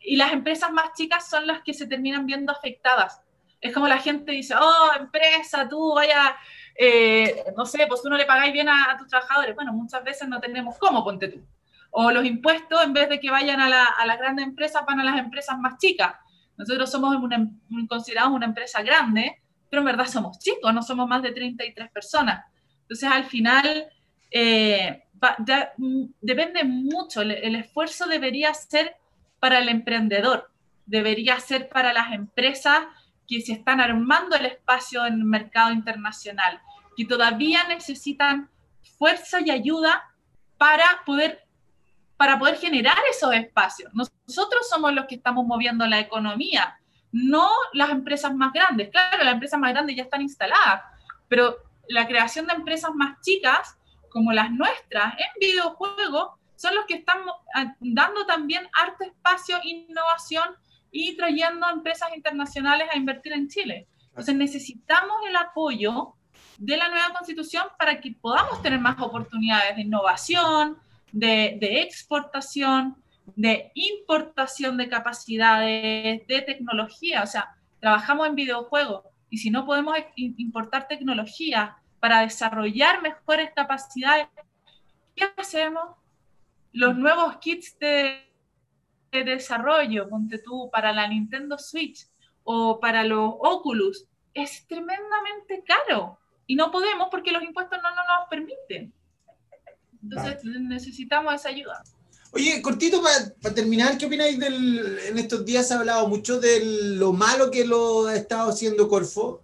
[0.00, 3.20] y las empresas más chicas son las que se terminan viendo afectadas.
[3.60, 6.36] Es como la gente dice, oh, empresa, tú vaya
[6.78, 9.54] eh, no sé, pues tú no le pagáis bien a, tus trabajadores.
[9.54, 11.40] Bueno, muchas veces no tenemos cómo, ponte tú.
[11.90, 15.18] O los impuestos, en vez de que vayan a, las grandes empresas, van a las
[15.18, 16.14] empresas más chicas.
[16.56, 17.48] Nosotros somos una,
[17.88, 22.44] considerados una empresa grande, pero en verdad somos chicos, no somos más de 33 personas.
[22.82, 23.88] Entonces, al final,
[24.30, 25.04] eh,
[25.78, 28.96] mm, depende mucho, el, esfuerzo debería ser
[29.40, 30.50] para el emprendedor,
[30.86, 32.80] debería ser para las empresas
[33.26, 36.60] que se están armando el espacio en el mercado internacional,
[36.96, 38.50] que todavía necesitan
[38.98, 40.02] fuerza y ayuda
[40.56, 41.46] para poder,
[42.16, 43.92] para poder generar esos espacios.
[43.94, 46.78] Nosotros somos los que estamos moviendo la economía,
[47.12, 48.90] no las empresas más grandes.
[48.90, 50.82] Claro, las empresas más grandes ya están instaladas,
[51.28, 51.56] pero
[51.88, 53.76] la creación de empresas más chicas,
[54.10, 57.18] como las nuestras, en videojuegos, son los que están
[57.80, 60.56] dando también arte espacio, innovación
[60.96, 63.86] y trayendo empresas internacionales a invertir en Chile.
[64.08, 66.14] Entonces necesitamos el apoyo
[66.56, 70.78] de la nueva constitución para que podamos tener más oportunidades de innovación,
[71.12, 77.22] de, de exportación, de importación de capacidades, de tecnología.
[77.22, 84.28] O sea, trabajamos en videojuegos y si no podemos importar tecnología para desarrollar mejores capacidades,
[85.14, 85.90] ¿qué hacemos?
[86.72, 88.25] Los nuevos kits de,
[89.10, 92.06] desarrollo, ponte tú, para la Nintendo Switch
[92.44, 98.28] o para los Oculus, es tremendamente caro y no podemos porque los impuestos no, nos
[98.28, 98.92] permiten.
[100.02, 101.82] Entonces necesitamos esa ayuda.
[102.32, 103.02] Oye, cortito
[103.40, 107.50] para terminar, ¿qué opináis del, en estos días se ha hablado mucho de lo malo
[107.50, 109.40] que lo ha estado haciendo Corfo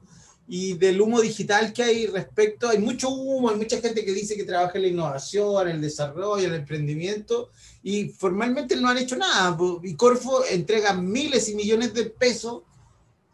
[0.49, 4.37] y del humo digital que hay respecto, hay mucho humo, hay mucha gente que dice
[4.37, 7.51] que trabaja en la innovación, en el desarrollo, en el emprendimiento
[7.83, 12.63] y formalmente no han hecho nada y Corfo entrega miles y millones de pesos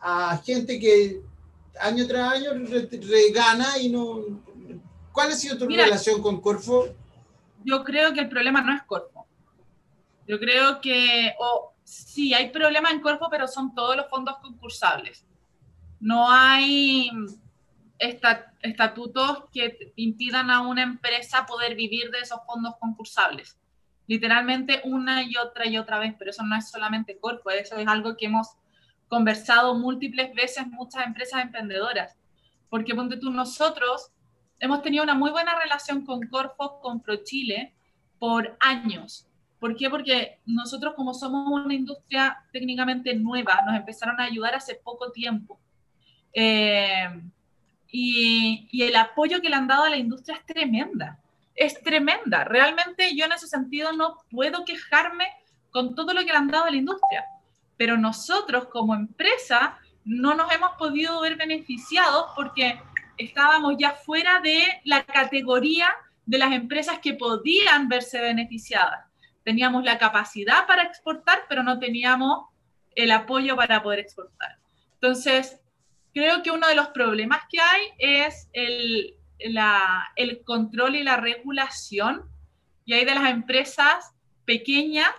[0.00, 1.20] a gente que
[1.80, 4.20] año tras año regana y no...
[5.12, 6.86] ¿Cuál ha sido tu relación con Corfo?
[7.64, 9.26] Yo creo que el problema no es Corfo.
[10.28, 15.24] Yo creo que, o sí, hay problemas en Corfo, pero son todos los fondos concursables.
[16.00, 17.10] No hay
[17.98, 23.58] estatutos que impidan a una empresa poder vivir de esos fondos concursables.
[24.06, 27.86] Literalmente una y otra y otra vez, pero eso no es solamente Corfo, eso es
[27.86, 28.56] algo que hemos
[29.08, 32.16] conversado múltiples veces muchas empresas emprendedoras,
[32.70, 34.12] porque ponte tú, nosotros
[34.60, 37.74] hemos tenido una muy buena relación con Corfo, con ProChile,
[38.18, 39.26] por años.
[39.58, 39.90] ¿Por qué?
[39.90, 45.58] Porque nosotros como somos una industria técnicamente nueva, nos empezaron a ayudar hace poco tiempo.
[46.32, 47.08] Eh,
[47.90, 51.18] y, y, el apoyo que le han dado a la industria es tremenda,
[51.54, 52.44] es tremenda.
[52.44, 55.26] Realmente yo en ese sentido no puedo quejarme
[55.70, 57.24] con todo lo que le han dado a la industria
[57.78, 62.78] pero nosotros como empresa no nos hemos podido ver beneficiados porque
[63.16, 65.88] estábamos ya fuera de la categoría
[66.26, 69.06] de las empresas que podían verse beneficiadas.
[69.44, 72.46] Teníamos la capacidad para exportar, pero no teníamos
[72.94, 74.58] el apoyo para poder exportar.
[74.94, 75.60] Entonces,
[76.12, 82.24] creo que uno de los problemas que hay es el, el control y la regulación,
[82.84, 84.12] y hay de las empresas
[84.44, 85.12] pequeñas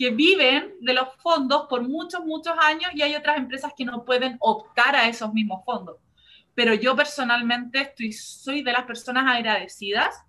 [0.00, 4.04] que viven de los fondos por muchos, muchos años y hay otras empresas que no
[4.04, 5.96] pueden optar a esos mismos fondos.
[6.54, 10.24] Pero yo personalmente estoy, soy de las personas agradecidas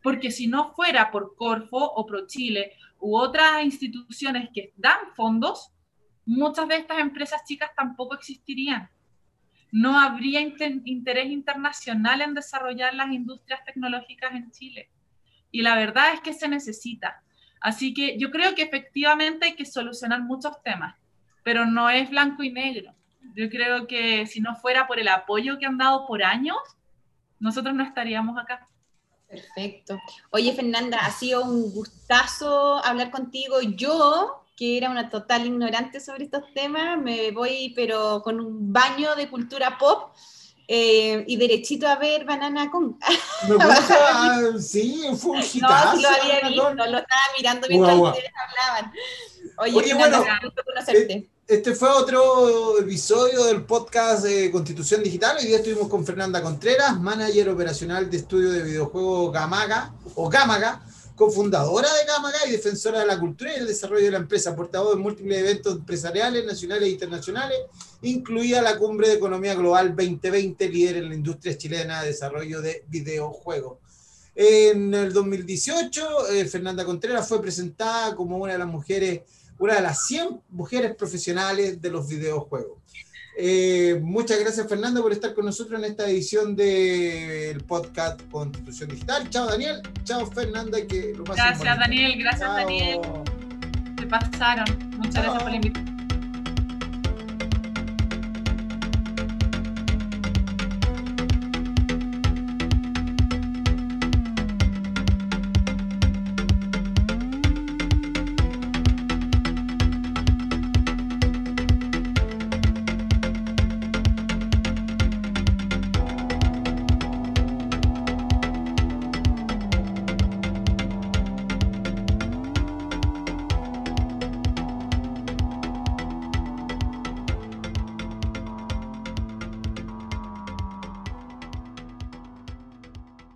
[0.00, 5.72] porque si no fuera por Corfo o ProChile u otras instituciones que dan fondos,
[6.24, 8.88] muchas de estas empresas chicas tampoco existirían.
[9.76, 14.88] No habría interés internacional en desarrollar las industrias tecnológicas en Chile.
[15.50, 17.22] Y la verdad es que se necesita.
[17.60, 20.96] Así que yo creo que efectivamente hay que solucionar muchos temas,
[21.44, 22.94] pero no es blanco y negro.
[23.34, 26.56] Yo creo que si no fuera por el apoyo que han dado por años,
[27.38, 28.66] nosotros no estaríamos acá.
[29.28, 29.98] Perfecto.
[30.30, 33.60] Oye, Fernanda, ha sido un gustazo hablar contigo.
[33.60, 39.14] Yo, que era una total ignorante sobre estos temas, me voy, pero con un baño
[39.14, 40.14] de cultura pop
[40.66, 42.98] eh, y derechito a ver Banana con.
[43.48, 45.96] Me gusta, sí, fue un hitazo.
[45.96, 48.92] No, lo había visto, lo estaba mirando mientras ustedes hablaban.
[49.58, 50.24] Oye, Oye bueno,
[50.64, 51.28] conocerte.
[51.46, 55.36] Este fue otro episodio del podcast de Constitución Digital.
[55.38, 60.82] Hoy día estuvimos con Fernanda Contreras, manager operacional de estudio de videojuegos Gamaga o Gamaga
[61.16, 64.94] cofundadora de Gamaga y defensora de la cultura y el desarrollo de la empresa, portavoz
[64.94, 67.58] de múltiples eventos empresariales nacionales e internacionales,
[68.02, 72.84] incluida la Cumbre de Economía Global 2020, líder en la industria chilena de desarrollo de
[72.88, 73.78] videojuegos.
[74.34, 79.22] En el 2018, eh, Fernanda Contreras fue presentada como una de las mujeres,
[79.58, 82.78] una de las 100 mujeres profesionales de los videojuegos.
[83.38, 89.28] Eh, muchas gracias, Fernando, por estar con nosotros en esta edición del podcast Constitución Digital.
[89.28, 89.82] Chao, Daniel.
[90.04, 90.78] Chao, Fernanda.
[90.86, 92.18] Que lo gracias, Daniel.
[92.18, 93.00] Gracias, Daniel.
[93.98, 94.64] Se pasaron.
[94.96, 95.95] Muchas gracias por la invitación.